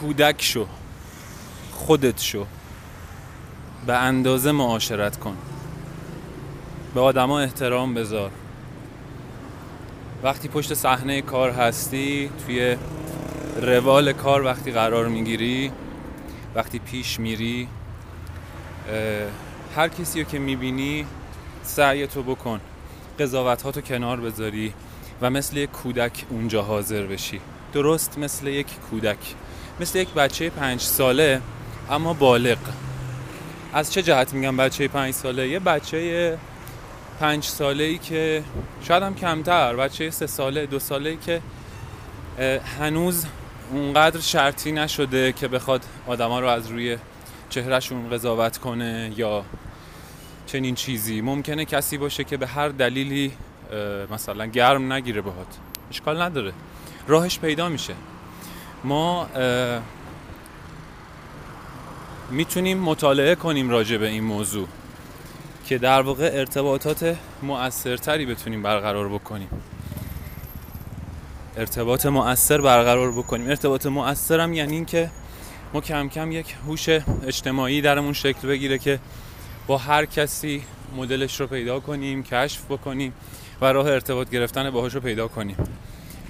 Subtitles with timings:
[0.00, 0.66] کودک شو.
[1.72, 2.46] خودت شو.
[3.86, 5.36] به اندازه معاشرت کن.
[6.94, 8.30] به آدما احترام بذار.
[10.22, 12.76] وقتی پشت صحنه کار هستی توی
[13.62, 15.72] روال کار وقتی قرار می‌گیری
[16.54, 17.68] وقتی پیش میری
[19.76, 21.06] هر کسی رو که می‌بینی
[21.62, 22.60] سعی تو بکن
[23.18, 24.72] قضاوت تو کنار بذاری
[25.22, 27.40] و مثل یک کودک اونجا حاضر بشی.
[27.72, 29.34] درست مثل یک کودک.
[29.80, 31.40] مثل یک بچه پنج ساله
[31.90, 32.58] اما بالغ.
[33.72, 36.38] از چه جهت میگم بچه پنج ساله؟ یه بچه
[37.20, 38.44] پنج ساله ای که
[38.82, 41.40] شاید هم کمتر بچه سه ساله دو ساله ای که
[42.78, 43.26] هنوز
[43.72, 46.98] اونقدر شرطی نشده که بخواد آدما رو از روی
[47.50, 49.44] چهرهشون قضاوت کنه یا
[50.46, 51.20] چنین چیزی.
[51.20, 53.32] ممکنه کسی باشه که به هر دلیلی
[54.10, 55.58] مثلا گرم نگیره باهات.
[55.90, 56.52] اشکال نداره.
[57.06, 57.94] راهش پیدا میشه.
[58.84, 59.26] ما
[62.30, 64.68] می‌تونیم مطالعه کنیم راجع به این موضوع
[65.66, 69.48] که در واقع ارتباطات مؤثرتری بتونیم برقرار بکنیم.
[71.56, 73.48] ارتباط مؤثر برقرار بکنیم.
[73.48, 75.10] ارتباط مؤثر هم یعنی اینکه
[75.74, 76.88] ما کم کم یک هوش
[77.26, 78.98] اجتماعی درمون شکل بگیره که
[79.66, 80.62] با هر کسی
[80.96, 83.12] مدلش رو پیدا کنیم کشف بکنیم
[83.60, 85.56] و راه ارتباط گرفتن باهاش رو پیدا کنیم.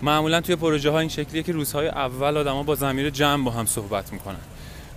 [0.03, 3.67] معمولا توی پروژه ها این شکلیه که روزهای اول آدما با زمیر جمع با هم
[3.67, 4.41] صحبت می‌کنن.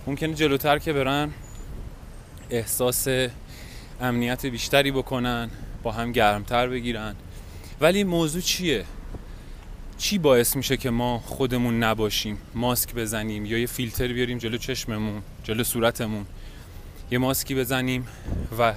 [0.06, 1.30] ممکنه جلوتر که برن
[2.50, 3.08] احساس
[4.00, 5.50] امنیت بیشتری بکنن
[5.82, 7.14] با هم گرمتر بگیرن.
[7.80, 8.84] ولی موضوع چیه؟
[9.98, 15.22] چی باعث میشه که ما خودمون نباشیم؟ ماسک بزنیم یا یه فیلتر بیاریم جلو چشممون
[15.44, 16.26] جلو صورتمون؟
[17.10, 18.06] یه ماسکی بزنیم
[18.58, 18.74] و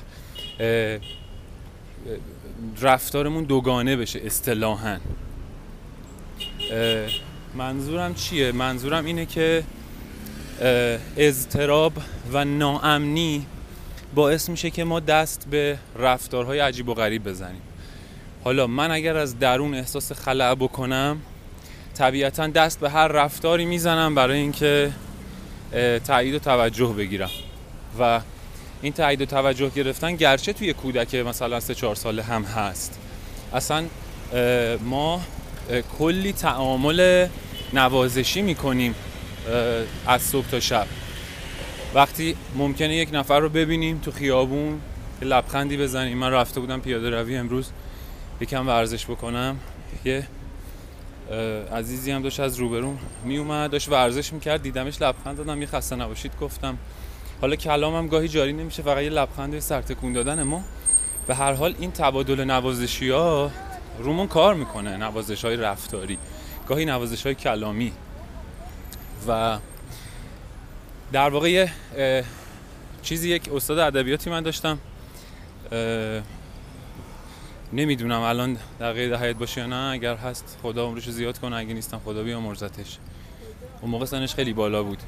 [2.81, 4.97] رفتارمون دوگانه بشه اصطلاحا.
[7.55, 9.63] منظورم چیه؟ منظورم اینه که
[11.17, 11.93] اضطراب
[12.33, 13.45] و ناامنی
[14.15, 17.61] باعث میشه که ما دست به رفتارهای عجیب و غریب بزنیم.
[18.43, 21.17] حالا من اگر از درون احساس خلع بکنم
[21.97, 24.91] طبیعتا دست به هر رفتاری می‌زنم برای اینکه
[26.07, 27.29] تایید و توجه بگیرم.
[27.99, 28.21] و
[28.81, 32.99] این تایید و توجه گرفتن گرچه توی کودک مثلا سه چهار ساله هم هست.
[33.53, 33.85] اصلا
[34.85, 35.21] ما
[35.97, 37.27] کلی تعامل
[37.73, 38.95] نوازشی می‌کنیم
[40.07, 40.87] از صبح تا شب.
[41.93, 44.81] وقتی ممکنه یک نفر رو ببینیم تو خیابون
[45.21, 46.17] لبخندی بزنیم.
[46.17, 47.69] من رفته بودم پیاده روی امروز
[48.41, 49.59] یکم ورزش بکنم.
[50.05, 50.27] یه
[51.73, 55.95] عزیزی هم داشت از روبرون می اومد داشت ورزش می‌کرد دیدمش لبخند دادم یه خسته
[55.95, 56.77] نباشید گفتم.
[57.41, 60.63] حالا کلامم گاهی جاری نمیشه فقط یه لبخند و سرتکون دادن ما.
[61.27, 63.51] به هر حال این تبادل نوازشی ها
[63.99, 66.17] رومون کار می‌کنه نوازش های رفتاری
[66.67, 67.91] گاهی نوازش های کلامی.
[69.27, 69.57] و
[71.11, 71.67] در واقع
[73.01, 74.77] چیزی یک استاد ادبیاتی من داشتم
[77.73, 81.73] نمی‌دونم الان در قید حیات باشه یا نه اگر هست خدا عمرش زیاد کنه اگه
[81.73, 82.97] نیستم خدا مرزتش
[83.81, 84.99] اون موقع سنش خیلی بالا بود.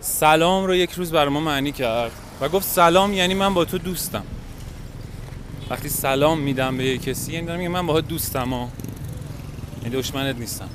[0.00, 3.78] سلام رو یک روز بر ما معنی کرد و گفت سلام یعنی من با تو
[3.78, 4.24] دوستم.
[5.70, 8.68] وقتی سلام میدم به کسی یعنی دارم من با دوستم و
[9.82, 10.68] یعنی دشمنت نیستم.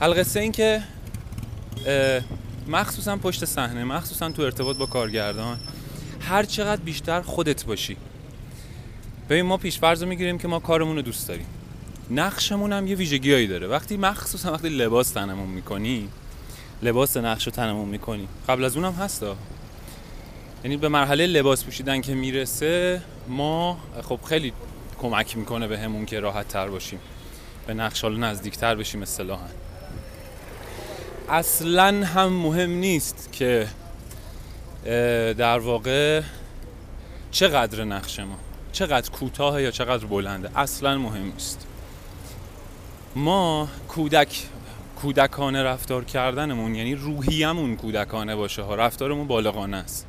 [0.00, 0.82] القصه این که
[2.68, 5.58] مخصوصا پشت صحنه مخصوصا تو ارتباط با کارگردان
[6.20, 7.96] هر چقدر بیشتر خودت باشی.
[9.30, 11.46] ببین ما پیش فرض می‌گیریم که ما کارمون رو دوست داریم.
[12.10, 13.66] نقشمون هم یه ویژگیایی داره.
[13.66, 16.08] وقتی مخصوصا وقتی لباس تنمون می‌کنی
[16.82, 18.28] لباس نقش رو تنمون می‌کنی.
[18.48, 19.36] قبل از اونم هستا.
[20.64, 24.52] یعنی به مرحله لباس پوشیدن که می‌رسه ما خب خیلی
[24.98, 26.98] کمک می‌کنه به همون که راحت تر باشیم.
[27.66, 29.46] به نقش حالا نزدیک تر بشیم اصطلاحا.
[31.28, 33.68] اصلا هم مهم نیست که
[35.38, 36.22] در واقع
[37.30, 38.38] چقدر نقش ما
[38.72, 41.66] چقدر کوتاه یا چقدر بلنده اصلا مهم نیست.
[43.16, 44.42] ما کودک
[44.96, 50.06] کودکانه رفتار کردنمون یعنی روحیمون کودکانه باشه ها رفتارمون بالغانه است.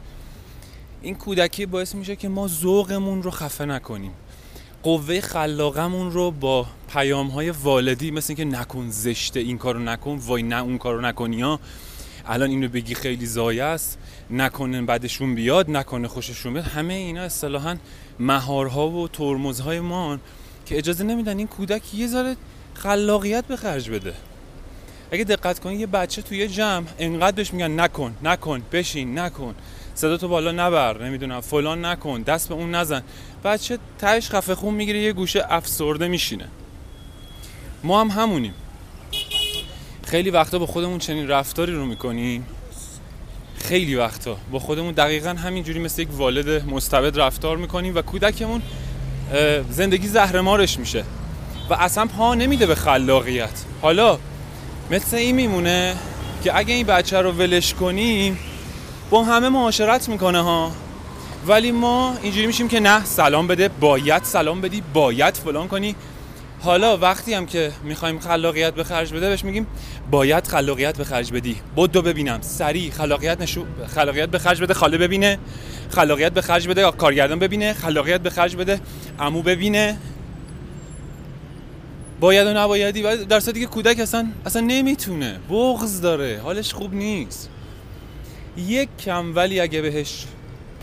[1.03, 4.11] این کودکی باعث میشه که ما ذوقمون رو خفه نکنیم.
[4.83, 10.43] قوه خلاقمون رو با پیام های والدی مثل اینکه نکن زشته این کارو نکن وای
[10.43, 11.59] نه اون کارو نکنی ها.
[12.25, 13.97] الان اینو بگی خیلی زایه است.
[14.29, 16.65] نکنه بعدشون بیاد نکنه خوششون بیاد.
[16.65, 17.77] همه اینا اصطلاحا
[18.19, 20.17] مهارها و ترمزهای ما
[20.65, 22.35] که اجازه نمیدن این کودک یه ذره
[22.73, 24.13] خلاقیت به خرج بده.
[25.11, 29.55] اگه دقت کنید یه بچه توی جمع انقدر بهش میگن نکن نکن بشین نکن.
[29.95, 31.41] صدا تو بالا نبر نمی‌دونم.
[31.41, 33.01] فلان نکن دست به اون نزن.
[33.43, 36.47] بچه تهش خفه خون می‌گیره یه گوشه افسرده میشینه.
[37.83, 38.53] ما هم همونیم.
[40.05, 42.45] خیلی وقتا با خودمون چنین رفتاری رو می‌کنیم.
[43.57, 44.37] خیلی وقتا.
[44.51, 48.61] با خودمون دقیقا همینجوری مثل یک والد مستبد رفتار می‌کنیم و کودکمون
[49.69, 51.03] زندگی زهرمارش میشه.
[51.69, 53.63] و اصلا پا نمیده به خلاقیت.
[53.81, 54.19] حالا
[54.91, 55.95] مثل این میمونه
[56.43, 58.39] که اگه این بچه رو ولش کنیم
[59.09, 60.71] با همه معاشرت می‌کنه ها.
[61.47, 65.95] ولی ما اینجوری میشیم که نه سلام بده باید سلام بدی باید فلان کنی.
[66.61, 69.67] حالا وقتی هم که می‌خوایم خلاقیت به خرج بده بهش میگیم
[70.11, 71.55] باید خلاقیت به خرج بدی.
[71.77, 73.65] بدو ببینم سریع خلاقیت نشو
[73.95, 75.39] خلاقیت به خرج بده خاله ببینه.
[75.89, 77.73] خلاقیت به خرج بده کارگردان ببینه.
[77.73, 78.81] خلاقیت به خرج بده
[79.19, 79.97] عمو ببینه.
[82.19, 83.01] باید و نبایدی.
[83.01, 85.39] در صورتی که کودک اصلا اصلا نمی‌تونه.
[85.49, 86.41] بغض داره.
[86.43, 87.49] حالش خوب نیست.
[88.57, 90.25] یک کم ولی اگه بهش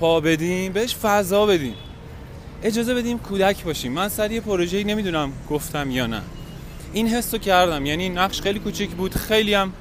[0.00, 1.75] پا بدیم بهش فضا بدیم.
[2.62, 3.93] اجازه بدیم کودک باشیم.
[3.93, 6.22] من سر یه پروژه‌ای نمی‌دونم گفتم یا نه.
[6.93, 7.87] این حس رو کردم.
[7.87, 9.14] یعنی نقش خیلی کوچیک بود.
[9.14, 9.72] خیلی هم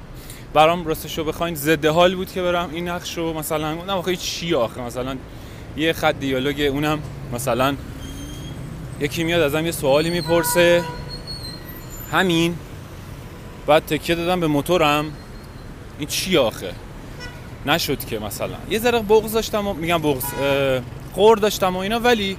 [0.54, 3.32] برام راستش رو بخواین ضد حال بود که برم این نقش رو.
[3.32, 5.16] مثلا اونم آخه چی آخه؟ مثلا
[5.76, 6.98] یه خط دیالوگ اونم
[7.32, 7.76] مثلا
[9.00, 10.84] یکی میاد ازم یه سوالی می‌پرسه.
[12.12, 12.54] همین.
[13.66, 15.12] بعد تکیه دادم به موتورم.
[15.98, 16.72] این چی آخه؟
[17.66, 18.56] نشد که مثلا.
[18.70, 20.24] یه ذره بغض داشتم و میگم بغض
[21.14, 22.36] قور داشتم و اینا ولی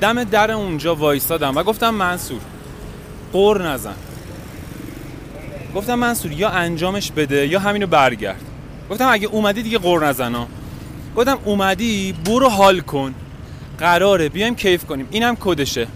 [0.00, 2.40] دم در اونجا وایستادم و گفتم منصور
[3.32, 3.94] قور نزن.
[5.74, 8.40] گفتم منصور یا انجامش بده یا همینو برگرد.
[8.90, 10.46] گفتم اگه اومدی دیگه قور نزن ها.
[11.16, 13.14] گفتم اومدی برو حال کن.
[13.78, 15.08] قراره بیایم کیف کنیم.
[15.10, 15.86] اینم کدشه.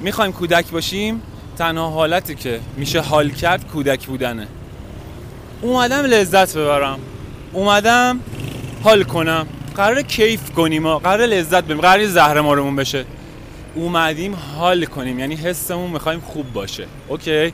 [0.00, 1.22] می‌خوایم کودک باشیم؟
[1.58, 4.46] تنها حالتی که میشه حال کرد کودک بودنه.
[5.62, 6.98] اومدم لذت ببرم.
[7.54, 8.20] اومدم
[8.82, 9.46] حال کنم.
[9.76, 11.80] قرار کیف کنیم و قرار لذت ببریم.
[11.80, 13.04] قرار زهر مارمون بشه.
[13.74, 15.18] اومدیم حال کنیم.
[15.18, 16.86] یعنی حسمون می‌خوایم خوب باشه.
[17.08, 17.52] اوکی؟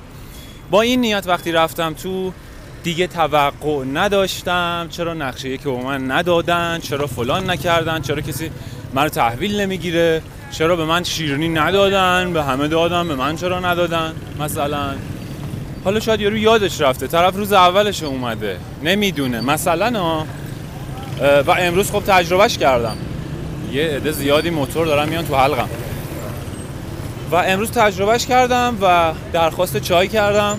[0.71, 2.33] با این نیت وقتی رفتم تو
[2.83, 4.89] دیگه توقع نداشتم.
[4.91, 8.51] چرا نقشه که به من ندادن؟ چرا فلان نکردن؟ چرا کسی
[8.95, 14.15] من تحویل نمی‌گیره؟ چرا به من شیرینی ندادن؟ به همه دادن به من چرا ندادن؟
[14.41, 14.95] مثلا
[15.85, 17.07] حالا شاید یارو یادش رفته.
[17.07, 18.59] طرف روز اولش اومده.
[18.85, 19.41] نمی‌دونه.
[19.41, 20.25] مثلا
[21.47, 22.97] و امروز خب تجربهش کردم.
[23.73, 25.69] یه عده زیادی موتور دارم میان تو حلقم.
[27.31, 30.59] و امروز تجربهش کردم و درخواست چای کردم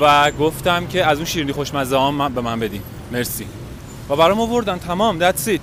[0.00, 2.82] و گفتم که از اون شیرینی خوشمزه هم به من بدین.
[3.12, 3.46] مرسی.
[4.10, 4.78] و برام آوردن.
[4.78, 5.30] تمام.
[5.30, 5.60] That's it.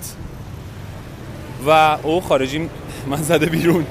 [1.66, 2.70] و او خارجی
[3.06, 3.86] من زده بیرون.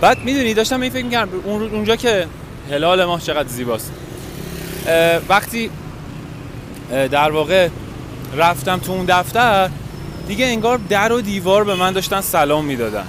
[0.00, 2.26] بعد می‌دونی داشتم این فکر می‌کردم اونجا که
[2.70, 3.92] هلال ماه چقدر زیباست.
[5.28, 5.70] وقتی
[6.90, 7.68] در واقع
[8.36, 9.70] رفتم تو اون دفتر
[10.28, 13.06] دیگه انگار در و دیوار به من داشتن سلام می‌دادن.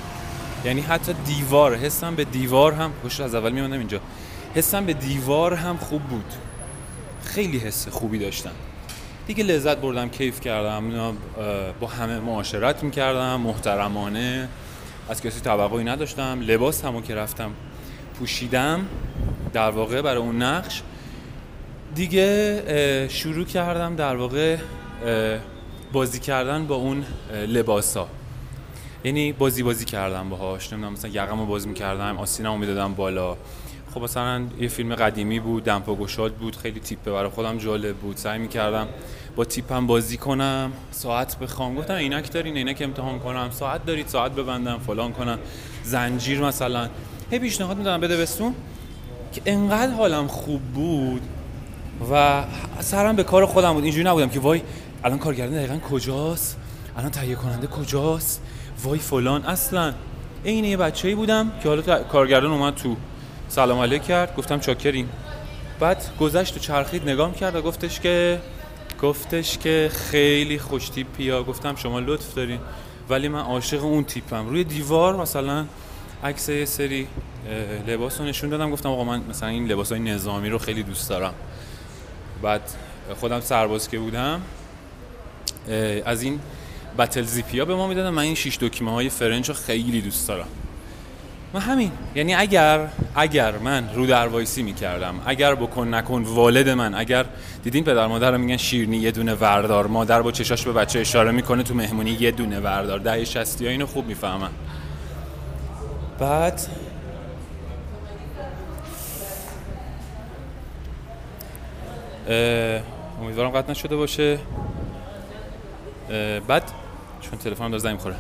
[0.66, 4.00] یعنی حتی دیوار حسم به دیوار هم خوش از اول میمونم اینجا.
[4.56, 6.34] حسم به دیوار هم خوب بود.
[7.26, 8.52] خیلی حس خوبی داشتم
[9.28, 11.14] دیگه لذت بردم کیف کردم
[11.80, 14.48] با همه معاشرت می‌کردم محترمانه.
[15.10, 16.40] از کسی توقعی نداشتم.
[16.42, 17.52] لباس همو که رفتم
[18.20, 18.86] پوشیدم.
[19.54, 20.82] در واقع برای اون نقش.
[21.96, 24.58] دیگه شروع کردم در واقع
[25.94, 27.06] بازی کردن با اون
[27.48, 28.08] لباسا.
[29.04, 30.74] یعنی بازی بازی کردم باهاش.
[30.74, 33.38] نمی‌دونم مثلا یقمو باز می‌کردم آسینمو می‌دادم بالا.
[33.94, 37.12] خب مثلا یه فیلم قدیمی بود دمپا گشاد بود خیلی تیپه.
[37.12, 38.18] برای خودم جالب بود.
[38.18, 38.88] سعی می‌کردم
[39.36, 40.72] با تیپم بازی کنم.
[40.92, 41.76] ساعت بخوام.
[41.76, 43.50] گفتم عینک دارین عینک امتحان کنم.
[43.52, 45.40] ساعت دارید ساعت ببندم فلان کنم.
[45.84, 46.90] زنجیر مثلا.
[47.32, 48.56] هی پیشنهاد می‌دادم بده بستون.
[49.34, 51.22] که انقدر حالم خوب بود
[52.12, 52.44] و
[52.80, 53.84] سرم به کار خودم بود.
[53.84, 54.62] اینجوری نبودم که وای
[55.04, 56.58] الان کارگردان دقیقا کجاست؟
[56.98, 58.42] الان تهیه کننده کجاست؟
[58.84, 59.46] وای فلان.
[59.46, 59.94] اصلا
[60.44, 62.96] این یه بچه‌ای بودم که حالا کارگردان اومد تو
[63.50, 64.36] سلام علیک کرد.
[64.36, 65.10] گفتم چاکریم.
[65.80, 68.40] بعد گذشت و چرخید نگام کرد و گفتش که
[69.02, 72.60] گفتش که خیلی خوش تیپیا گفتم شما لطف دارین.
[73.10, 74.48] ولی من عاشق اون تیپم.
[74.50, 75.66] روی دیوار مثلا
[76.24, 77.08] عکس سری
[77.88, 81.10] لباس رو نشون دادم گفتم آقا من مثلا این لباس های نظامی رو خیلی دوست
[81.10, 81.34] دارم.
[82.42, 82.62] بعد
[83.20, 84.42] خودم سرباز که بودم
[86.06, 86.40] از این
[86.98, 90.48] بتل زیپیا به ما می‌دادم من این شش دکمه های فرنچ رو خیلی دوست دارم.
[91.54, 96.96] من همین یعنی اگر اگر من رو در وایسی می‌کردم اگر بکن نکن والد من
[96.96, 97.26] اگر
[97.64, 101.64] دیدین پدر مادر میگن شیرنی یه دونه وردار مادر با چشاش به بچه اشاره می‌کنه
[101.64, 103.00] تو مهمونی یه دونه وردار.
[103.00, 104.50] ده شستی ها اینو خوب می‌فهمن.
[106.20, 106.62] بعد
[113.22, 114.40] امیدوارم قطع نشده باشه.
[116.48, 116.64] بعد
[117.22, 118.16] چون تلفنم داره زنگ می‌خوره.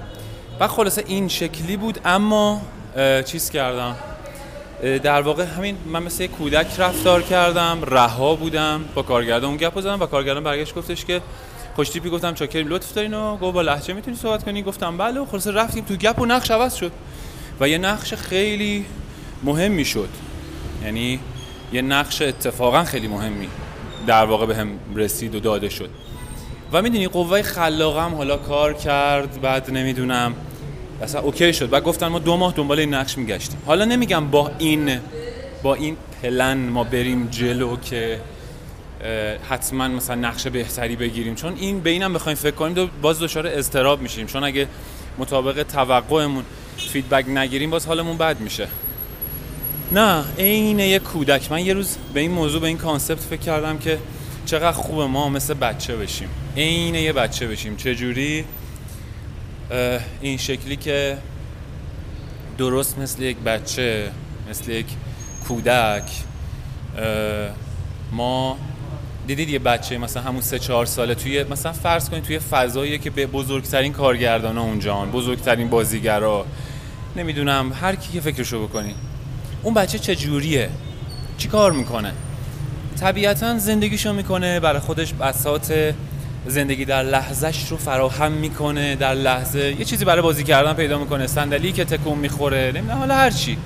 [0.59, 2.61] بعد خلاصه این شکلی بود اما
[3.25, 3.95] چیز کردم.
[5.03, 9.99] در واقع همین من مثل کودک رفتار کردم رها بودم با کارگردان اون گپ زدم
[9.99, 11.21] و کارگردان برگشت گفتش که
[11.75, 15.19] خوش تیپی گفتم چاکر لطف دارین و گفت با لهجه می‌تونی صحبت کنی؟ گفتم بله.
[15.19, 16.91] و خلاص رفتیم تو گپ و نقش عوض شد
[17.59, 18.85] و یه نقش خیلی
[19.43, 20.09] مهمی شد.
[20.83, 21.19] یعنی
[21.73, 23.49] یه نقش اتفاقا خیلی مهمی.
[24.07, 25.89] در واقع به هم رسید و داده شد.
[26.73, 30.33] و می‌دونی قوه خلاقم حالا کار کرد بعد نمی‌دونم
[31.01, 31.69] اصلا اوکی شد.
[31.69, 33.61] بعد گفتن ما دو ماه دنبال این نقش میگشتیم.
[33.65, 34.99] حالا نمیگم با این
[35.63, 38.19] با این پلن ما بریم جلو که
[39.49, 41.35] حتما مثلا نقش بهتری بگیریم.
[41.35, 44.27] چون این به اینم بخوایم فکر کنیم باز دچار اضطراب میشیم.
[44.27, 44.67] چون اگه
[45.17, 46.43] مطابق توقعمون
[46.77, 48.67] feedback نگیریم باز حالمون بد میشه.
[49.91, 51.51] نه عین یه کودک.
[51.51, 53.97] من یه روز به این موضوع به این concept فکر کردم که
[54.45, 56.29] چقدر خوبه ما مثل بچه بشیم.
[56.57, 57.75] عین یه بچه بشیم.
[57.75, 58.45] چجوری؟
[60.21, 61.17] این شکلی که
[62.57, 64.11] درست مثل یک بچه
[64.49, 64.85] مثل یک
[65.47, 66.03] کودک
[68.11, 68.57] ما
[69.27, 73.09] دیدید یه بچه مثلا همون سه چهار ساله توی مثلا فرض کنید توی فضایی که
[73.09, 76.45] به بزرگترین کارگردان ها اونجا بزرگترین بازیگرا
[77.15, 78.95] نمی‌دونم هر کی که فکرشو بکنی.
[79.63, 80.69] اون بچه چه جوریه؟
[81.37, 82.13] چی کار می‌کنه؟
[82.99, 85.93] طبیعتا زندگیشو می‌کنه برای خودش بسات
[86.47, 91.27] زندگی در لحظهش رو فراهم می‌کنه در لحظه یه چیزی برای بازی کردن پیدا می‌کنه
[91.27, 93.57] صندلی که تکون می‌خوره نمی‌دونم حالا هر چی.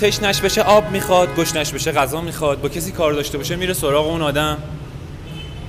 [0.00, 4.06] تشنش بشه آب می‌خواد گشنش بشه غذا می‌خواد با کسی کار داشته باشه میره سراغ
[4.06, 4.58] اون آدم.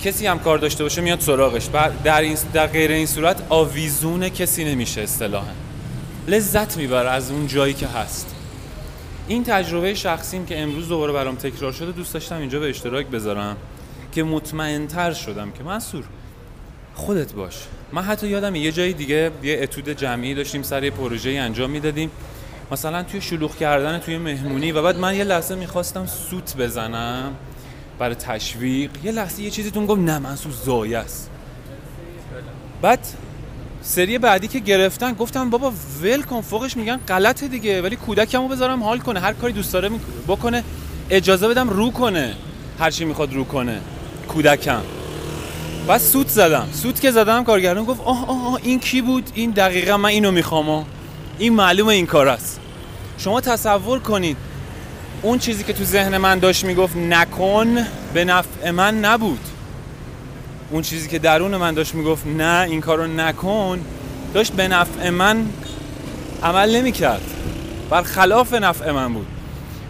[0.04, 1.68] کسی هم کار داشته باشه میاد سراغش.
[2.04, 5.52] در, این در غیر این صورت آویزون کسی نمیشه اصطلاحا.
[6.28, 8.34] لذت می‌بره از اون جایی که هست.
[9.28, 13.56] این تجربه شخصیم که امروز دوباره برام تکرار شده دوست داشتم اینجا به اشتراک بذارم
[14.12, 16.04] که مطمئنتر شدم که منصور
[16.94, 17.54] خودت باش.
[17.92, 22.10] من حتی یادم یه جای دیگه یه اتود جمعی داشتیم سر یه پروژه انجام می‌دادیم.
[22.70, 27.32] مثلا توی شلوغ کردن توی مهمونی و بعد من یه لحظه می‌خواستم سوت بزنم
[27.98, 28.90] برای تشویق.
[29.04, 31.30] یه لحظه یه چیزی تون گفت نه منصور زایه است.
[32.82, 33.06] بعد
[33.88, 37.82] سری بعدی که گرفتن گفتم بابا ول کن فوقش میگن غلطه دیگه.
[37.82, 39.20] ولی کودکمو بذارم حال کنه.
[39.20, 39.90] هر کاری دوست داره
[40.28, 40.64] بکنه
[41.10, 42.34] اجازه بدم رو کنه.
[42.78, 43.80] هر چی می‌خواد رو کنه.
[44.28, 44.82] کودکم.
[45.86, 46.68] بعد سوت زدم.
[46.72, 50.86] سوت که زدم کارگردان گفت آه آه این کی بود؟ این دقیقا من اینو می‌خوام
[51.38, 52.60] این معلومه این کار است.
[53.18, 54.36] شما تصور کنید
[55.22, 59.40] اون چیزی که تو ذهن من داشت می‌گفت نکن به نفع من نبود.
[60.70, 63.80] اون چیزی که درون من داشت می‌گفت نه این کارو نکن.
[64.34, 65.46] داشت به نفع من
[66.42, 67.30] عمل نمی‌کرد.
[67.90, 69.26] بر خلاف نفع من بود.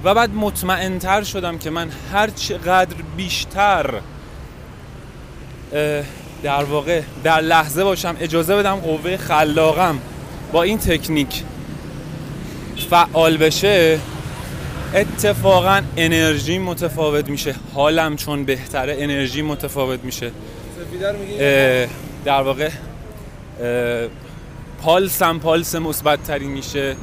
[0.04, 3.94] و بعد مطمئنتر شدم که من هر چقدر بیشتر
[6.42, 9.98] در واقع در لحظه باشم اجازه بدم قوه خلاقم
[10.52, 11.42] با این تکنیک
[12.90, 13.98] فعال بشه
[14.94, 17.54] اتفاقا انرژی متفاوت میشه.
[17.74, 20.30] حالم چون بهتره انرژی متفاوت میشه.
[22.24, 22.70] در واقع
[24.82, 26.96] پالسم پالس مثبت تری میشه.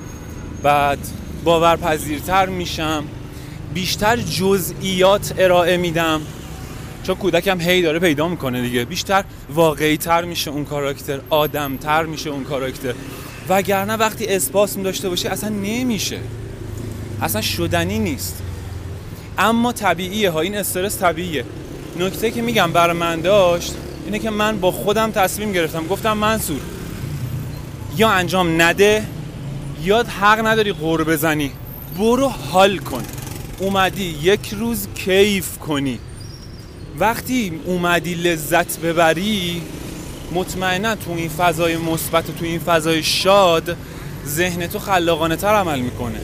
[0.64, 1.00] بعد
[1.44, 3.04] باورپذیرتر میشم.
[3.74, 6.22] بیشتر جزئیات ارائه میدم.
[7.04, 8.86] چون کودکم هی داره پیدا می‌کنه دیگه.
[8.86, 9.24] بیشتر
[9.54, 12.94] واقعی تر میشه اون کاراکتر آدم تر میشه اون کاراکتر.
[13.50, 16.20] وگرنه وقتی اسپاسم داشته باشه اصلا نمیشه.
[17.22, 18.42] اصلا شدنی نیست.
[19.38, 21.46] اما طبیعیه ها این استرس طبیعیه.
[22.00, 23.76] نکته که میگم بر من داشت
[24.06, 25.88] اینه که من با خودم تصمیم گرفتم.
[25.88, 26.60] گفتم منصور
[27.98, 29.04] یا انجام نده
[29.84, 31.52] یاد حق نداری غور بزنی.
[31.98, 33.04] برو حال کن.
[33.60, 36.00] اومدی یک روز کیف کنی.
[37.00, 39.62] وقتی اومدی لذت ببری
[40.32, 43.78] مطمئنا تو این فضای مثبت و تو این فضای شاد
[44.28, 46.20] ذهن تو خلاقانه تر عمل می‌کنه.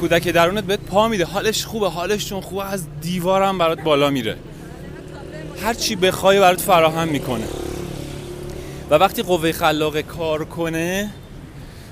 [0.00, 1.24] کودک درونت بهت پا میده.
[1.24, 4.36] حالش خوبه حالش چون خوبه از دیوارم برات بالا میره.
[5.62, 7.46] هر چی بخوای برات فراهم می‌کنه.
[8.90, 11.10] و وقتی قوه خلاقه کار کنه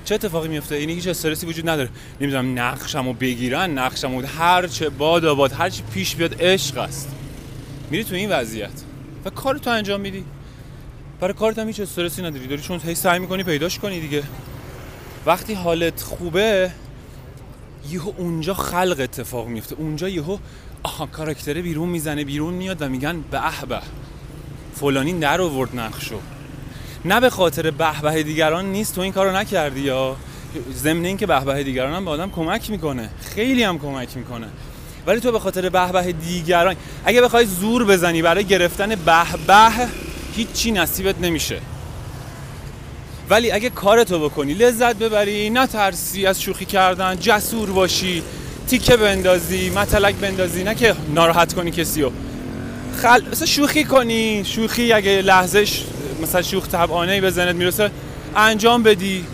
[0.05, 1.89] چه اتفاقی میفته یعنی هیچ استرسی وجود نداره.
[2.21, 7.09] نمی‌دونم نقشمو بگیرن نقشمو هر چه باد آباد هر چی پیش بیاد عشق است.
[7.91, 8.83] میری تو این وضعیت
[9.25, 10.23] و کار تو انجام میدی.
[11.19, 12.47] برای کارت هم هیچ استرسی نداری.
[12.47, 14.23] داری چون هی سعی می‌کنی پیداش کنی دیگه.
[15.25, 16.71] وقتی حالت خوبه
[17.89, 20.37] یهو اونجا خلق اتفاق میفته اونجا یهو
[20.85, 23.79] آها کاراکتره بیرون می‌زنه بیرون میاد و میگن به به
[24.75, 26.19] فلانی در آورد نقشو.
[27.05, 30.15] نه به خاطر به دیگران نیست تو این کارو نکردی یا؟
[30.73, 33.09] ضمن اینکه به دیگران هم به آدم کمک می‌کنه.
[33.35, 34.47] خیلی هم کمک می‌کنه.
[35.07, 36.75] ولی تو به خاطر به دیگران
[37.05, 38.95] اگه بخوای زور بزنی برای گرفتن به
[39.47, 39.69] به
[40.35, 41.59] هیچی نصیبت نمیشه.
[43.29, 48.23] ولی اگه کارتو بکنی لذت ببری نه ترسی از شوخی کردن جسور باشی
[48.67, 52.11] تیکه بندازی متلک بندازی نه که ناراحت کنی کسی رو.
[52.97, 53.21] خل...
[53.31, 55.83] مثلا شوخی کنی شوخی اگه لحظهش
[56.21, 57.91] مثلا شوخ طبعانه ای به ذهنت می‌رسه
[58.35, 59.25] انجام بدی.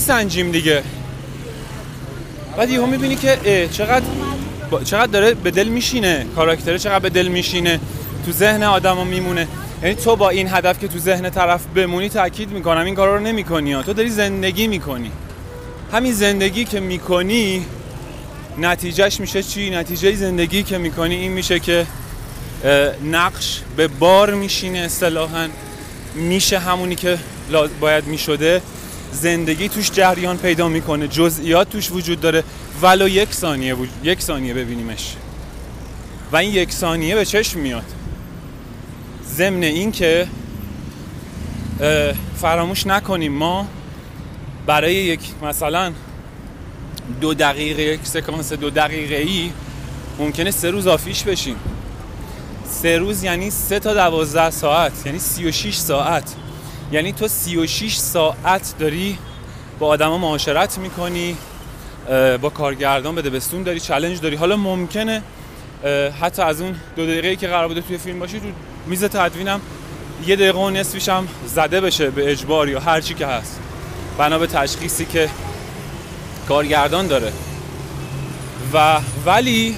[0.00, 0.82] سنجیم دیگه.
[2.56, 4.04] بعد یهو می‌بینی که چقدر
[4.84, 6.26] چقدر داره به دل میشینه.
[6.36, 7.80] کاراکتره چقدر به دل میشینه.
[8.26, 9.48] تو ذهن آدم میمونه.
[9.82, 13.22] یعنی تو با این هدف که تو ذهن طرف بمونی تاکید می‌کنم این کارا رو
[13.22, 15.10] نمی‌کنی تو داری زندگی می‌کنی.
[15.92, 17.66] همین زندگی که می‌کنی
[18.58, 21.86] نتیجهش میشه چی؟ نتیجه زندگی که می‌کنی این میشه که
[23.04, 25.48] نقش به بار میشینه اصطلاحا.
[26.14, 27.18] میشه همونی که
[27.80, 28.62] باید می‌شده.
[29.12, 31.08] زندگی توش جریان پیدا می‌کنه.
[31.08, 32.44] جزئیات توش وجود داره.
[32.82, 35.14] ولو یک ثانیه یک ثانیه ببینیمش.
[36.32, 37.84] و این یک ثانیه به چشم میاد.
[39.36, 40.26] ضمن این که
[42.40, 43.66] فراموش نکنیم ما
[44.66, 45.92] برای یک مثلا
[47.20, 49.50] دو دقیقه یک سکانس دو دقیقه ای
[50.18, 51.56] ممکنه سه روز آفیش بشیم.
[52.70, 56.34] سه روز یعنی سه تا دوازده ساعت یعنی سی و شیش ساعت.
[56.92, 59.18] یعنی تو سی و شیش ساعت داری
[59.78, 61.36] با آدما معاشرت می‌کنی
[62.40, 64.36] با کارگردان بده بستون داری چلنج داری.
[64.36, 65.22] حالا ممکنه
[66.20, 68.46] حتی از اون دو دقیقه که قرار بوده توی فیلم باشی تو
[68.86, 69.60] میز تدوینم
[70.26, 73.60] یه دقیقه و نصفیش هم زده بشه به اجبار یا هر چی که هست.
[74.18, 75.28] بنا به تشخیصی که
[76.48, 77.32] کارگردان داره.
[78.74, 79.76] و ولی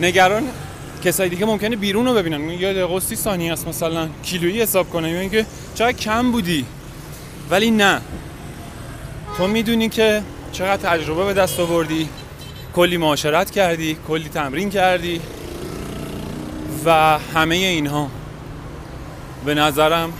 [0.00, 0.42] نگران
[1.04, 2.50] کسایی دیگه ممکنه بیرون رو ببینن.
[2.50, 5.10] یه دقیقه سی ثانیه است مثلا کیلویی حساب کنه.
[5.10, 6.66] یا اینکه چقدر کم بودی.
[7.50, 8.00] ولی نه.
[9.36, 12.08] تو می‌دونی که چقدر تجربه به دست آوردی.
[12.74, 15.20] کلی معاشرت کردی کلی تمرین کردی.
[16.84, 18.08] و همه اینها
[19.44, 20.12] به نظرم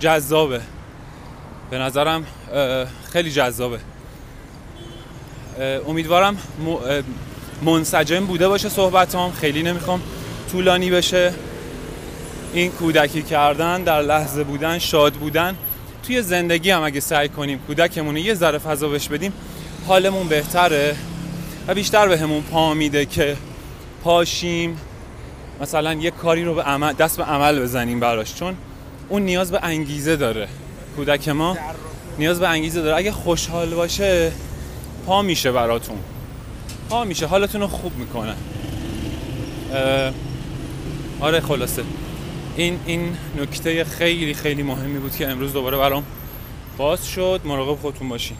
[0.00, 0.60] جذابه.
[1.70, 2.26] به نظرم
[3.12, 3.78] خیلی جذابه.
[5.88, 6.36] امیدوارم
[7.62, 9.32] منسجم بوده باشه صحبتام.
[9.32, 10.02] خیلی نمی‌خوام
[10.52, 11.34] طولانی بشه.
[12.52, 15.56] این کودکی کردن در لحظه بودن شاد بودن.
[16.02, 19.32] توی زندگی هم اگه سعی کنیم کودکمون یه ذره فضا بهش بدیم
[19.86, 20.96] حالمون بهتره.
[21.68, 23.36] و بیشتر به همون پا میده که
[24.04, 24.80] پاشیم.
[25.60, 28.56] مثلا یه کاری رو به عمل دست به عمل بزنیم براش چون
[29.08, 30.48] اون نیاز به انگیزه داره.
[30.96, 31.56] کودک ما
[32.18, 32.96] نیاز به انگیزه داره.
[32.96, 34.32] اگه خوشحال باشه
[35.06, 35.98] پا میشه براتون.
[36.88, 37.26] پا میشه.
[37.26, 38.34] حالتون رو خوب می‌کنه.
[41.20, 41.82] آره خلاصه.
[42.56, 46.04] این این نکته خیلی خیلی مهمی بود که امروز دوباره برام
[46.76, 47.40] باز شد.
[47.44, 48.36] مراقب خودتون باشین.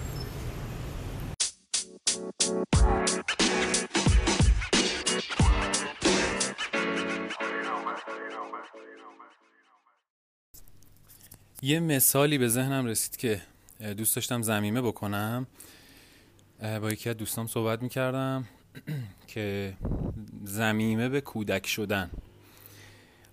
[11.62, 13.40] یه مثالی به ذهنم رسید که
[13.80, 15.46] دوست داشتم زمیمه بکنم.
[16.60, 18.48] با یکی از دوستام صحبت می‌کردم
[19.26, 19.74] که
[20.44, 22.10] زمیمه به کودک شدن.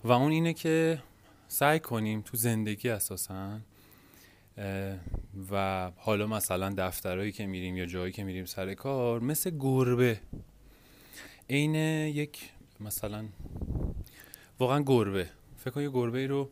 [0.04, 1.02] و اون اینه که
[1.48, 3.60] سعی کنیم تو زندگی اساسا
[5.52, 10.20] و حالا مثلا دفترهایی که میریم یا جایی که میریم سر کار مثل گربه.
[11.50, 13.26] عین یک مثلا
[14.60, 15.30] واقعا گربه.
[15.58, 16.50] فکر کن یه گربه ای رو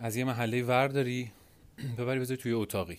[0.00, 1.32] از یه محله ورداری
[1.98, 2.98] ببری بذاری توی اتاقی.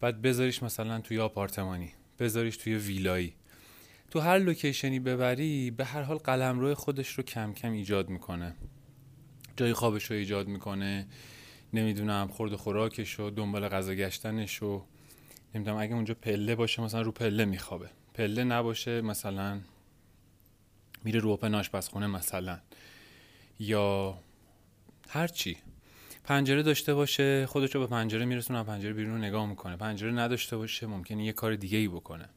[0.00, 3.34] بعد بذاریش مثلا توی آپارتمانی بذاریش توی ویلایی.
[4.10, 8.54] تو هر لوکیشنی ببری به هر حال قلمرو خودش رو کم کم ایجاد می‌کنه.
[9.56, 11.06] جای خوابش رو ایجاد می‌کنه.
[11.72, 14.84] نمی‌دونم خورد خوراکش و دنبال غذا گشتنش و
[15.54, 17.90] نمی‌دونم اگه اونجا پله باشه مثلا رو پله میخوابه.
[18.14, 19.60] پله نباشه مثلا
[21.04, 22.60] میره رو اوپن آشپزخونه مثلا.
[23.58, 24.18] یا
[25.08, 25.56] هر چی.
[26.26, 29.76] پنجره داشته باشه خودش رو به پنجره میرسونه پنجره بیرون نگاه می‌کنه.
[29.76, 32.28] پنجره نداشته باشه ممکنه یه کار دیگه ای بکنه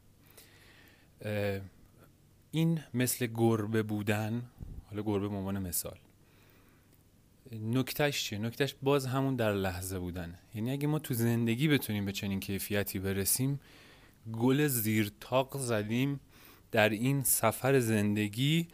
[2.50, 4.42] این مثل گربه بودن
[4.90, 5.98] حالا گربه به عنوان مثال.
[7.52, 10.38] نکتهش چیه؟ نکتهش باز همون در لحظه بودنه.
[10.54, 13.60] یعنی اگه ما تو زندگی بتونیم به چنین کیفیتی برسیم
[14.32, 16.20] گل زیر تاق زدیم
[16.72, 18.68] در این سفر زندگی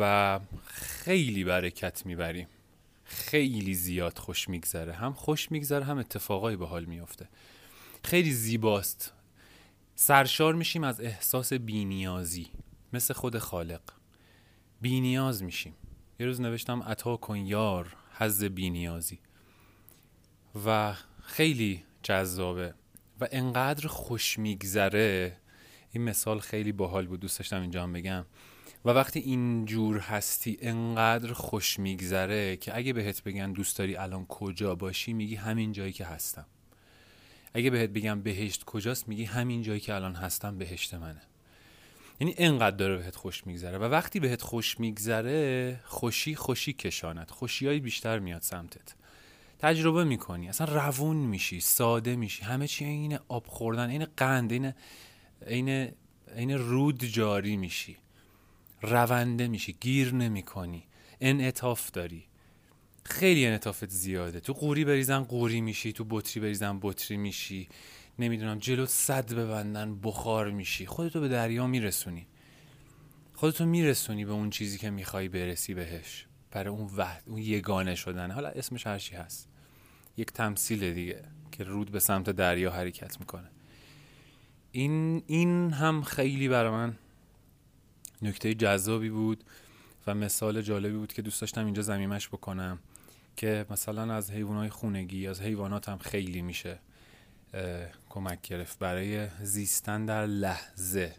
[0.00, 2.46] و خیلی برکت می‌بریم.
[3.04, 4.92] خیلی زیاد خوش میگذره.
[4.92, 7.28] هم خوش میگذره هم اتفاقایی به حال میافته.
[8.04, 9.12] خیلی زیباست.
[9.94, 12.50] سرشار میشیم از احساس بینیازی.
[12.92, 13.80] مثل خود خالق.
[14.80, 15.74] بینیاز میشیم.
[16.20, 19.18] یه روز نوشتم عطا کن یار حز بینیازی.
[20.66, 22.74] و خیلی جذابه.
[23.20, 25.36] و انقدر خوش میگذره.
[25.92, 27.20] این مثال خیلی باحال بود.
[27.20, 28.26] دوست داشتم اینجا هم بگم.
[28.84, 34.74] و وقتی اینجور هستی انقدر خوش میگذره که اگه بهت بگن دوست داری الان کجا
[34.74, 36.46] باشی میگی همین جایی که هستم.
[37.54, 41.22] اگه بهت بگم بهشت کجاست میگی همین جایی که الان هستم بهشت منه.
[42.20, 47.80] یعنی انقدر داره بهت خوش میگذره و وقتی بهت خوش میگذره خوشی خوشی کشانت خوشی
[47.80, 48.94] بیشتر میاد سمتت.
[49.58, 52.42] تجربه می‌کنی اصلا روون میشی ساده میشی.
[52.42, 54.72] همه چی این آب خوردن این قند این
[55.46, 55.92] این
[56.36, 57.96] این رود جاری میشی.
[58.84, 60.86] رونده میشی گیر نمی‌کنی
[61.20, 62.24] انعطاف داری.
[63.04, 64.40] خیلی انعطافت زیاده.
[64.40, 67.68] تو قوری بریزن قوری میشی تو بطری بریزن بطری میشی.
[68.18, 70.86] نمی‌دونم جلو صد ببندن بخار میشی.
[70.86, 72.26] خودتو به دریا میرسونی.
[73.34, 76.26] خودتو میرسونی به اون چیزی که می‌خوای برسی بهش.
[76.50, 78.30] برای اون وحد اون یگانه شدن.
[78.30, 79.48] حالا اسمش هرچی هست.
[80.16, 83.50] یک تمثیل دیگه که رود به سمت دریا حرکت می‌کنه.
[84.72, 86.98] این این هم خیلی برای من
[88.24, 89.44] نکته جذابی بود
[90.06, 92.78] و مثال جالبی بود که دوست داشتم اینجا زمیمش بکنم
[93.36, 96.78] که مثلا از حیوانات خونگی از حیوانات هم خیلی میشه
[98.08, 101.14] کمک گرفت برای زیستن در لحظه.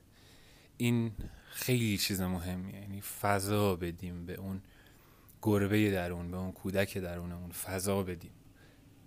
[0.78, 1.12] این
[1.50, 4.62] خیلی چیز مهمیه یعنی فضا بدیم به اون
[5.42, 8.32] گربه درون به اون کودک درونمون فضا بدیم.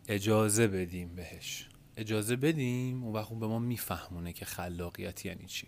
[0.08, 1.68] اجازه بدیم بهش.
[1.96, 5.66] اجازه بدیم و وقت به ما میفهمونه که خلاقیت یعنی چی.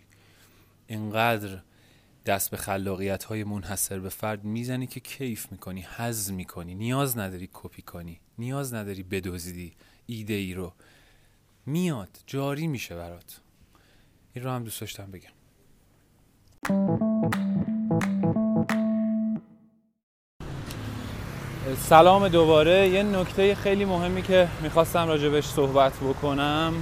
[0.87, 1.61] اینقدر
[2.25, 7.49] دست به خلاقیت های منحصر به فرد می‌زنی که کیف می‌کنی حز می‌کنی نیاز نداری
[7.53, 9.73] کپی کنی نیاز نداری بدوزیدی
[10.05, 10.73] ایده ای رو.
[11.65, 13.41] میاد جاری میشه برات.
[14.33, 15.31] این رو هم دوست داشتم بگم.
[21.77, 22.89] سلام دوباره.
[22.89, 26.73] یه نکته خیلی مهمی که می‌خواستم راجبش صحبت بکنم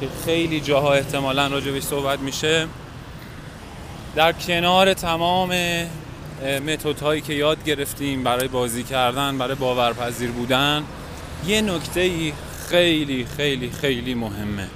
[0.00, 2.68] که خیلی جاها احتمالا راجبش صحبت میشه.
[4.14, 5.48] در کنار تمام
[6.66, 10.84] متد هایی که یاد گرفتیم برای بازی کردن برای باورپذیر بودن
[11.46, 12.32] یه نکته
[12.68, 14.68] خیلی خیلی خیلی مهمه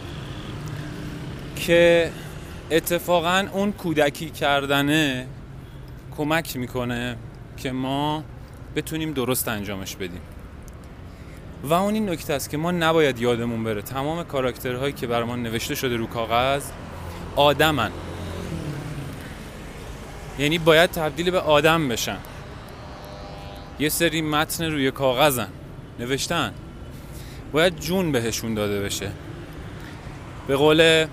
[1.56, 2.10] که
[2.70, 5.26] اتفاقا اون کودکی کردنه
[6.16, 7.16] کمک می‌کنه
[7.56, 8.24] که ما
[8.76, 10.20] بتونیم درست انجامش بدیم.
[11.64, 13.82] و اون این نکته است که ما نباید یادمون بره.
[13.82, 16.64] تمام کاراکترهایی که برای نوشته شده رو کاغذ
[17.36, 17.90] آدمن.
[20.38, 22.18] یعنی باید تبدیل به آدم بشن.
[23.78, 25.48] یه سری متن روی کاغذن.
[25.98, 26.52] نوشتن.
[27.52, 29.10] باید جون بهشون داده بشه.
[30.46, 31.06] به قول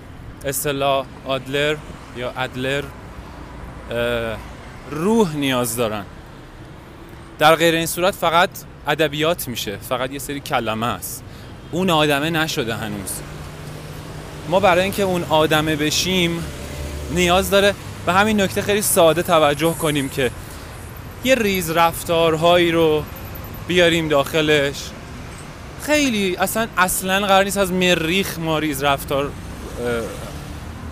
[0.46, 1.76] اصطلاح آدلر
[2.18, 2.84] یا ادلر
[4.92, 6.06] روح نیاز دارن.
[7.40, 8.50] در غیر این صورت فقط
[8.88, 9.78] ادبیات میشه.
[9.78, 11.24] فقط یه سری کلمه است.
[11.72, 13.22] اون آدمه نشده هنوز.
[14.50, 16.44] ما برای اینکه اون آدمه بشیم
[17.12, 20.32] نیاز داره به همین نکته خیلی ساده توجه کنیم که
[21.24, 23.04] یه ریز رفتارهایی رو
[23.68, 24.76] بیاریم داخلش.
[25.82, 29.32] خیلی اصلا اصلا قرار نیست از مریخ ما ریز رفتار